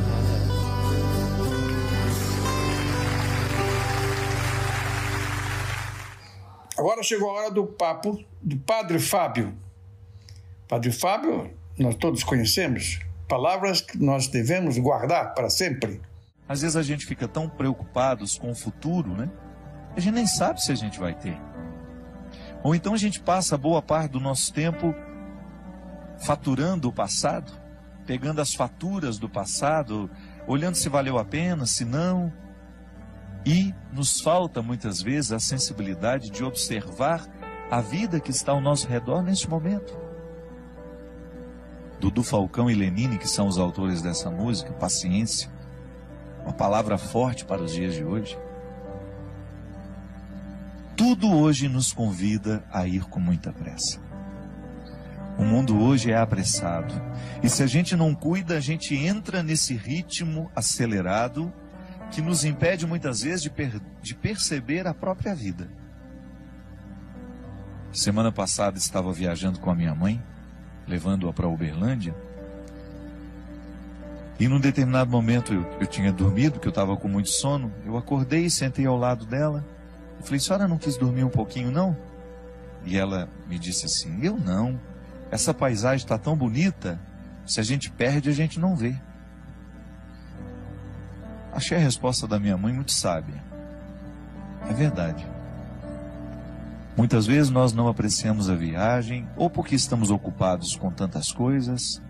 [6.89, 9.55] Agora chegou a hora do papo do Padre Fábio.
[10.66, 12.98] Padre Fábio, nós todos conhecemos,
[13.28, 16.01] palavras que nós devemos guardar para sempre.
[16.48, 19.31] Às vezes a gente fica tão preocupados com o futuro, né?
[19.94, 21.39] A gente nem sabe se a gente vai ter.
[22.62, 24.94] Ou então a gente passa boa parte do nosso tempo
[26.24, 27.52] faturando o passado,
[28.06, 30.10] pegando as faturas do passado,
[30.47, 32.32] olhando se valeu a pena, se não.
[33.44, 37.27] E nos falta muitas vezes a sensibilidade de observar
[37.70, 39.97] a vida que está ao nosso redor neste momento.
[42.01, 45.51] Dudu Falcão e Lenine, que são os autores dessa música, Paciência,
[46.43, 48.39] uma palavra forte para os dias de hoje.
[50.97, 54.01] Tudo hoje nos convida a ir com muita pressa.
[55.39, 56.93] O mundo hoje é apressado.
[57.43, 61.52] E se a gente não cuida, a gente entra nesse ritmo acelerado
[62.10, 65.70] que nos impede muitas vezes de, per de perceber a própria vida.
[67.93, 70.22] Semana passada estava viajando com a minha mãe
[70.89, 72.14] levando-a para Uberlândia.
[74.40, 77.72] E num determinado momento eu, eu tinha dormido, porque eu estava com muito sono.
[77.85, 79.64] Eu acordei e sentei ao lado dela.
[80.18, 81.97] Eu falei, senhora não quis dormir um pouquinho, não?
[82.85, 84.80] E ela me disse assim: Eu não.
[85.30, 86.98] Essa paisagem está tão bonita.
[87.44, 88.94] Se a gente perde, a gente não vê.
[91.52, 93.42] Achei a resposta da minha mãe muito sábia.
[94.68, 95.26] É verdade.
[96.96, 102.02] Muitas vezes nós não apreciamos a viagem, ou porque estamos ocupados com tantas coisas,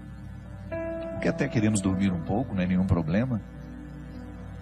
[1.12, 3.40] porque até queremos dormir um pouco, não é nenhum problema.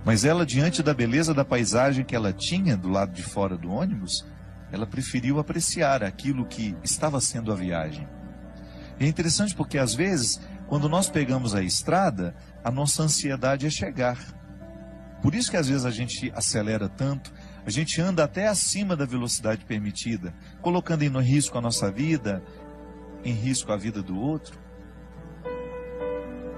[0.05, 3.71] Mas ela, diante da beleza da paisagem que ela tinha do lado de fora do
[3.71, 4.25] ônibus,
[4.73, 8.09] ela preferiu apreciar aquilo que estava sendo a viagem.
[8.99, 12.35] E é interessante porque às vezes, quando nós pegamos a estrada,
[12.65, 14.19] a nossa ansiedade é chegar.
[15.27, 17.33] Por isso que às vezes a gente acelera tanto,
[17.67, 20.33] a gente anda até acima da velocidade permitida,
[20.63, 22.41] colocando em risco a nossa vida,
[23.25, 24.57] em risco a vida do outro.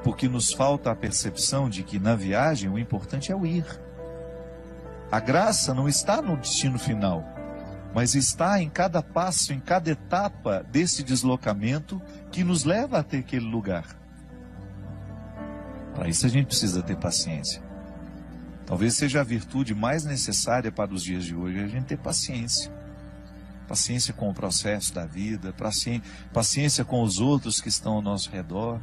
[0.04, 3.64] Porque nos falta a percepção de que na viagem o importante é o ir.
[5.10, 7.24] A graça não está no destino final,
[7.94, 13.46] mas está em cada passo, em cada etapa desse deslocamento que nos leva até aquele
[13.46, 13.98] lugar.
[15.94, 17.66] Para isso a gente precisa ter paciência.
[18.68, 22.70] Talvez seja a virtude mais necessária para os dias de hoje, a gente ter paciência.
[23.66, 25.54] Paciência com o processo da vida,
[26.34, 28.78] paciência com os outros que estão ao nosso redor.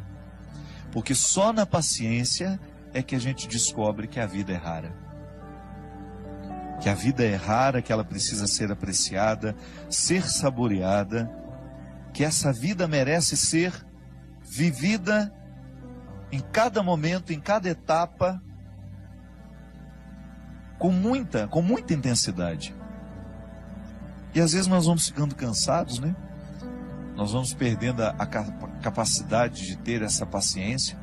[0.91, 2.59] Porque só na paciência
[2.95, 4.91] é que a gente descobre que a vida é rara.
[6.81, 9.55] Que a vida é rara, que ela precisa ser apreciada,
[9.87, 11.31] ser saboreada,
[12.11, 13.71] que essa vida merece ser
[14.41, 15.31] vivida
[16.31, 18.41] em cada momento, em cada etapa,
[20.77, 22.75] com muita, com muita intensidade.
[24.33, 26.15] E às vezes nós vamos ficando cansados, né?
[27.15, 28.25] Nós vamos perdendo a,
[28.81, 30.97] capacidade de ter essa paciência.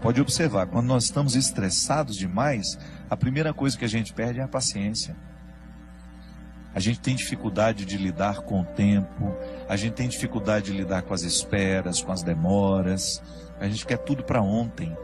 [0.00, 2.78] Pode observar, quando nós estamos estressados demais,
[3.10, 5.16] a primeira coisa que a gente perde é a paciência.
[6.72, 9.34] A gente tem dificuldade de lidar com o tempo,
[9.68, 13.20] a gente tem dificuldade de lidar com as esperas, com as demoras.
[13.58, 14.96] A gente quer tudo para ontem.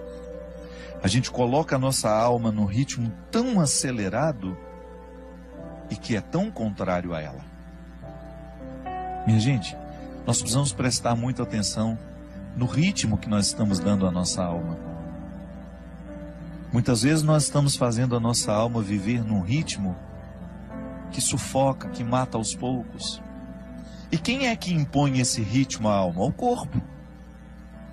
[1.03, 4.57] A gente coloca a nossa alma num ritmo tão acelerado
[5.91, 7.45] e que é tão contrário a ela.
[9.27, 9.77] Minha gente,
[10.25, 11.99] nós precisamos prestar muita atenção
[12.57, 14.79] no ritmo que nós estamos dando à nossa alma.
[16.73, 19.97] Muitas vezes nós estamos fazendo a nossa alma viver num ritmo
[21.11, 23.21] que sufoca, que mata aos poucos.
[24.11, 26.23] E quem é que impõe esse ritmo à alma?
[26.23, 26.81] O corpo.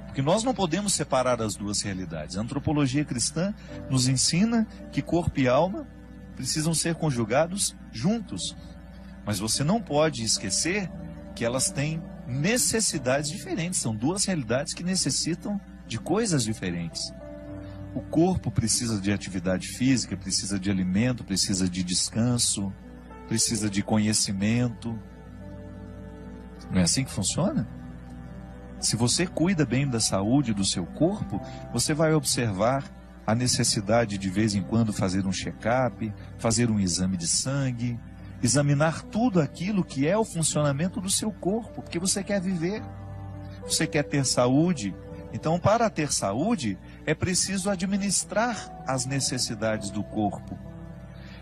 [0.10, 2.36] Porque nós não podemos separar as duas realidades.
[2.36, 3.54] A antropologia cristã
[3.92, 5.88] nos ensina que corpo e alma
[6.36, 8.58] precisam ser conjugados juntos.
[9.24, 10.90] Mas você não pode esquecer
[11.36, 13.80] que elas têm necessidades diferentes.
[13.80, 17.14] São duas realidades que necessitam de coisas diferentes.
[17.94, 22.74] O corpo precisa de atividade física, precisa de alimento, precisa de descanso,
[23.28, 24.98] precisa de conhecimento.
[26.72, 27.68] Não é assim que funciona?
[28.80, 31.42] Se você cuida bem da saúde do seu corpo,
[31.74, 32.84] você vai observar
[33.28, 38.00] a necessidade de vez em quando fazer um check-up, fazer um exame de sangue,
[38.42, 42.82] examinar tudo aquilo que é o funcionamento do seu corpo, porque você quer viver,
[43.64, 44.96] você quer ter saúde.
[45.34, 50.58] Então, para ter saúde, é preciso administrar as necessidades do corpo.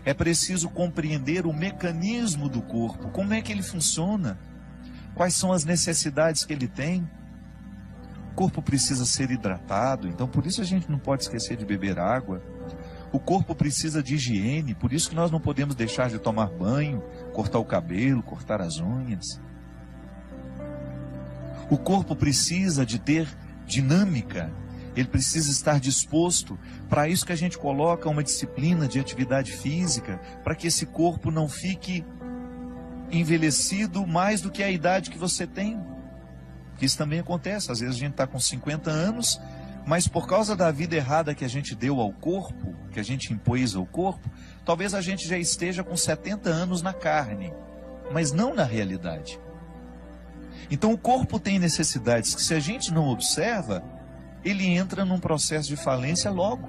[0.04, 4.38] É preciso compreender o mecanismo do corpo, como é que ele funciona,
[5.14, 7.08] quais são as necessidades que ele tem.
[8.38, 12.40] Corpo precisa ser hidratado, então por isso a gente não pode esquecer de beber água.
[13.10, 17.02] O corpo precisa de higiene, por isso que nós não podemos deixar de tomar banho,
[17.32, 19.40] cortar o cabelo, cortar as unhas.
[21.68, 23.26] O corpo precisa de ter
[23.66, 24.52] dinâmica,
[24.94, 26.56] ele precisa estar disposto.
[26.88, 31.32] Para isso que a gente coloca uma disciplina de atividade física, para que esse corpo
[31.32, 32.04] não fique
[33.10, 35.97] envelhecido mais do que a idade que você tem.
[36.80, 37.70] Isso também acontece.
[37.72, 39.40] Às vezes a gente está com 50 anos,
[39.86, 43.32] mas por causa da vida errada que a gente deu ao corpo, que a gente
[43.32, 44.30] impôs ao corpo,
[44.64, 47.52] talvez a gente já esteja com 70 anos na carne,
[48.12, 49.40] mas não na realidade.
[50.70, 53.82] Então o corpo tem necessidades que se a gente não observa,
[54.44, 56.68] ele entra num processo de falência logo.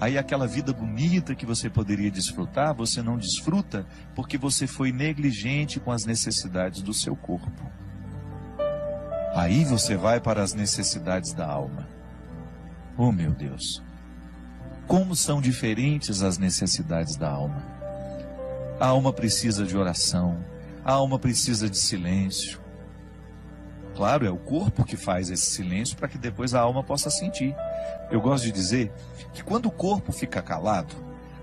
[0.00, 3.84] Aí aquela vida bonita que você poderia desfrutar, você não desfruta
[4.14, 7.68] porque você foi negligente com as necessidades do seu corpo.
[9.34, 11.88] Aí você vai para as necessidades da alma.
[12.96, 13.82] Oh meu Deus,
[14.86, 17.62] como são diferentes as necessidades da alma.
[18.80, 20.44] A alma precisa de oração,
[20.84, 22.60] a alma precisa de silêncio,
[23.98, 27.52] Claro, é o corpo que faz esse silêncio para que depois a alma possa sentir.
[28.12, 28.92] Eu gosto de dizer
[29.34, 30.94] que quando o corpo fica calado,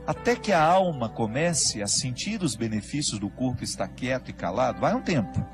[0.07, 4.79] até que a alma comece a sentir os benefícios do corpo estar quieto e calado,
[4.79, 5.45] vai um tempo.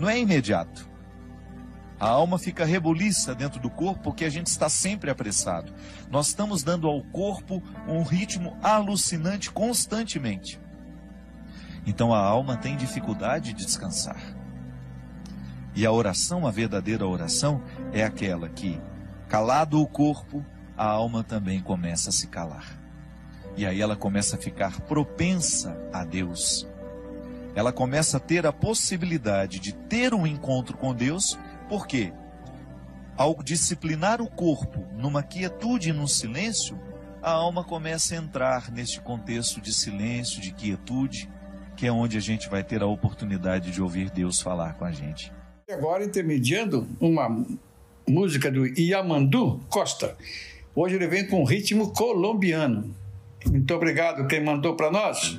[0.00, 0.87] Não é imediato.
[2.00, 5.72] A alma fica rebuliça dentro do corpo porque a gente está sempre apressado.
[6.10, 10.60] Nós estamos dando ao corpo um ritmo alucinante constantemente.
[11.84, 14.20] Então a alma tem dificuldade de descansar.
[15.74, 17.62] E a oração, a verdadeira oração,
[17.92, 18.80] é aquela que,
[19.28, 20.44] calado o corpo,
[20.76, 22.78] a alma também começa a se calar.
[23.56, 26.66] E aí ela começa a ficar propensa a Deus.
[27.56, 31.36] Ela começa a ter a possibilidade de ter um encontro com Deus
[31.68, 32.12] por quê?
[33.16, 36.78] Ao disciplinar o corpo numa quietude e num silêncio,
[37.20, 41.28] a alma começa a entrar neste contexto de silêncio, de quietude,
[41.76, 44.92] que é onde a gente vai ter a oportunidade de ouvir Deus falar com a
[44.92, 45.32] gente.
[45.70, 47.28] Agora, intermediando uma
[48.08, 50.16] música do Yamandu Costa.
[50.74, 52.94] Hoje ele vem com ritmo colombiano.
[53.46, 55.38] Muito obrigado quem mandou para nós.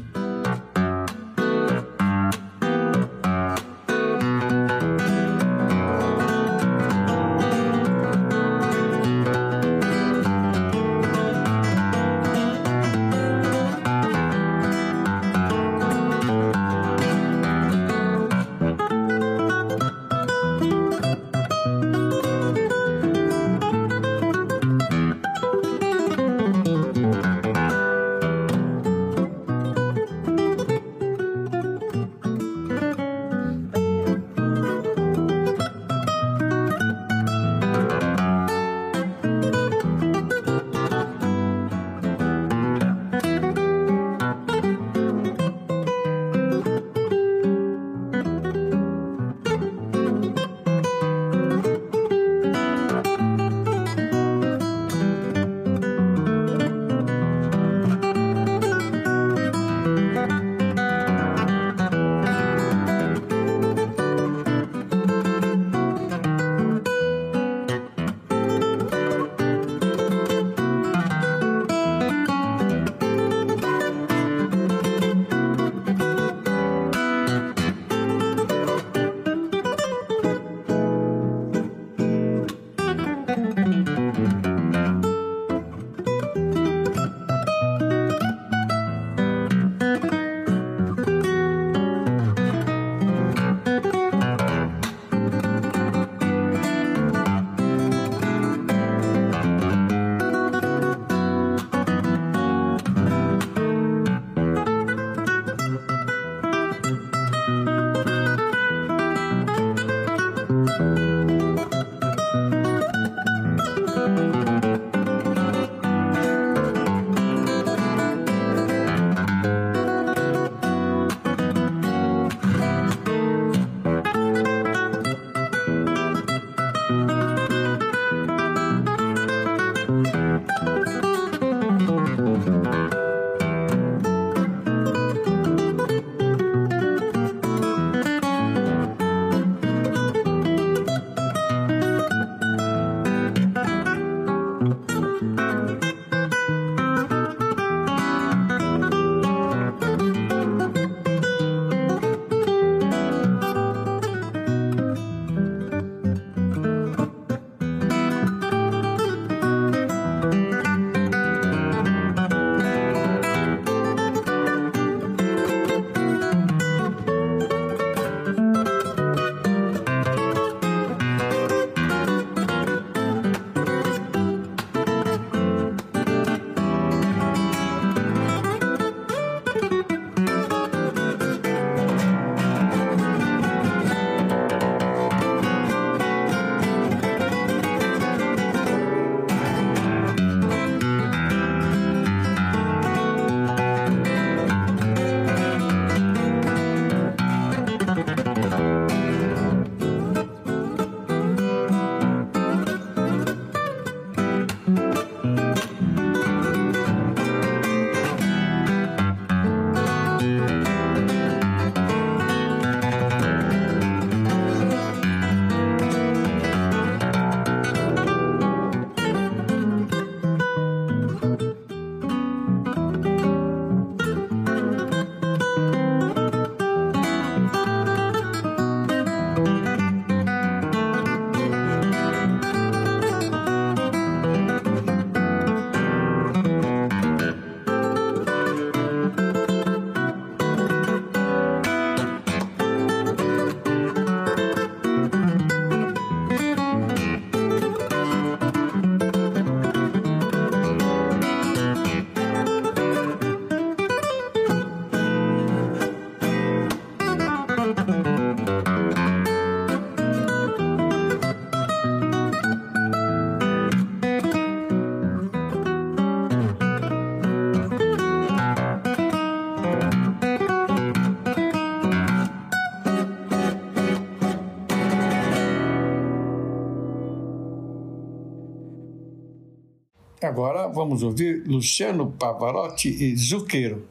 [280.30, 283.88] Agora vamos ouvir Luciano Pavarotti e Zucchero.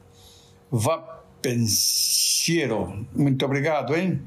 [0.71, 0.97] Va
[1.41, 3.05] pensiero.
[3.13, 4.21] Muito obrigado, hein?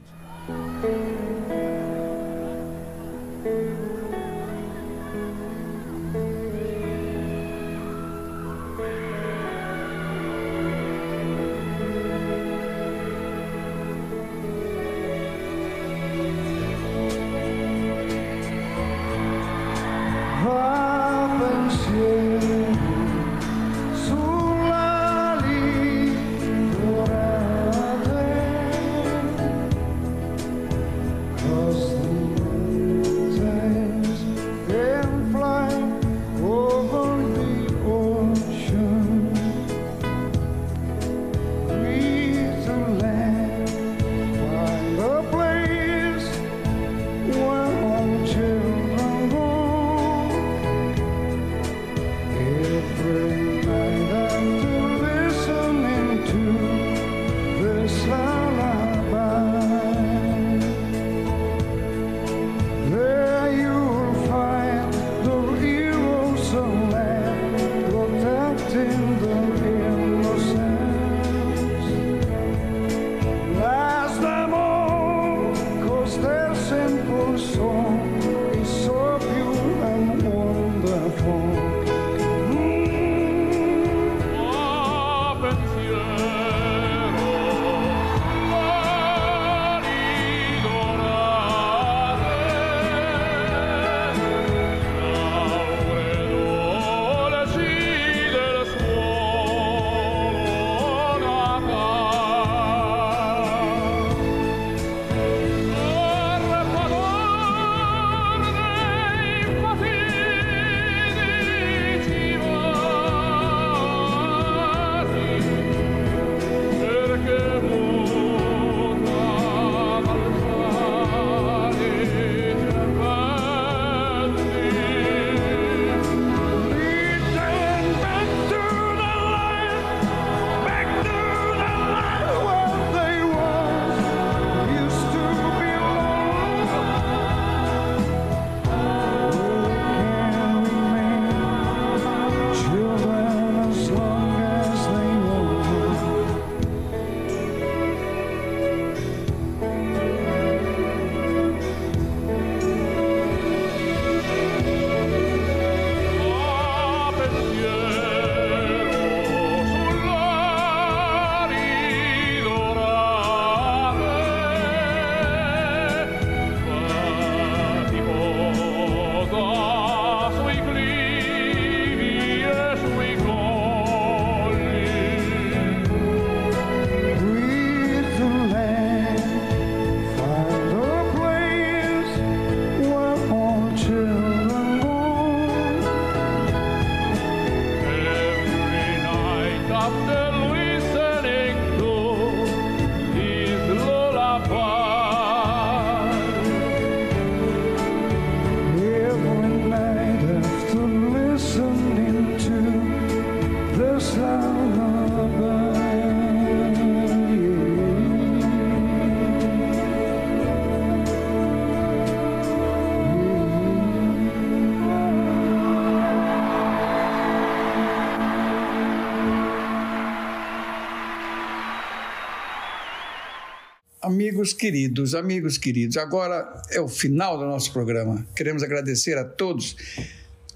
[224.23, 228.25] Amigos queridos, amigos queridos, agora é o final do nosso programa.
[228.37, 229.75] Queremos agradecer a todos,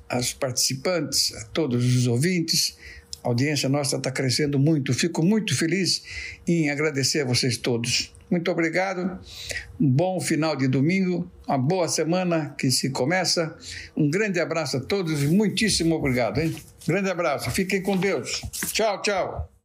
[0.09, 2.79] aos participantes, a todos os ouvintes.
[3.25, 4.95] A audiência nossa está crescendo muito.
[4.95, 6.05] Fico muito feliz
[6.47, 8.15] em agradecer a vocês todos.
[8.31, 9.19] Muito obrigado.
[9.81, 13.59] Um bom final de domingo, uma boa semana que se começa.
[13.97, 16.55] Um grande abraço a todos e muitíssimo obrigado, hein?
[16.87, 17.51] Grande abraço.
[17.51, 18.43] Fiquem com Deus.
[18.73, 19.56] Tchau, tchau.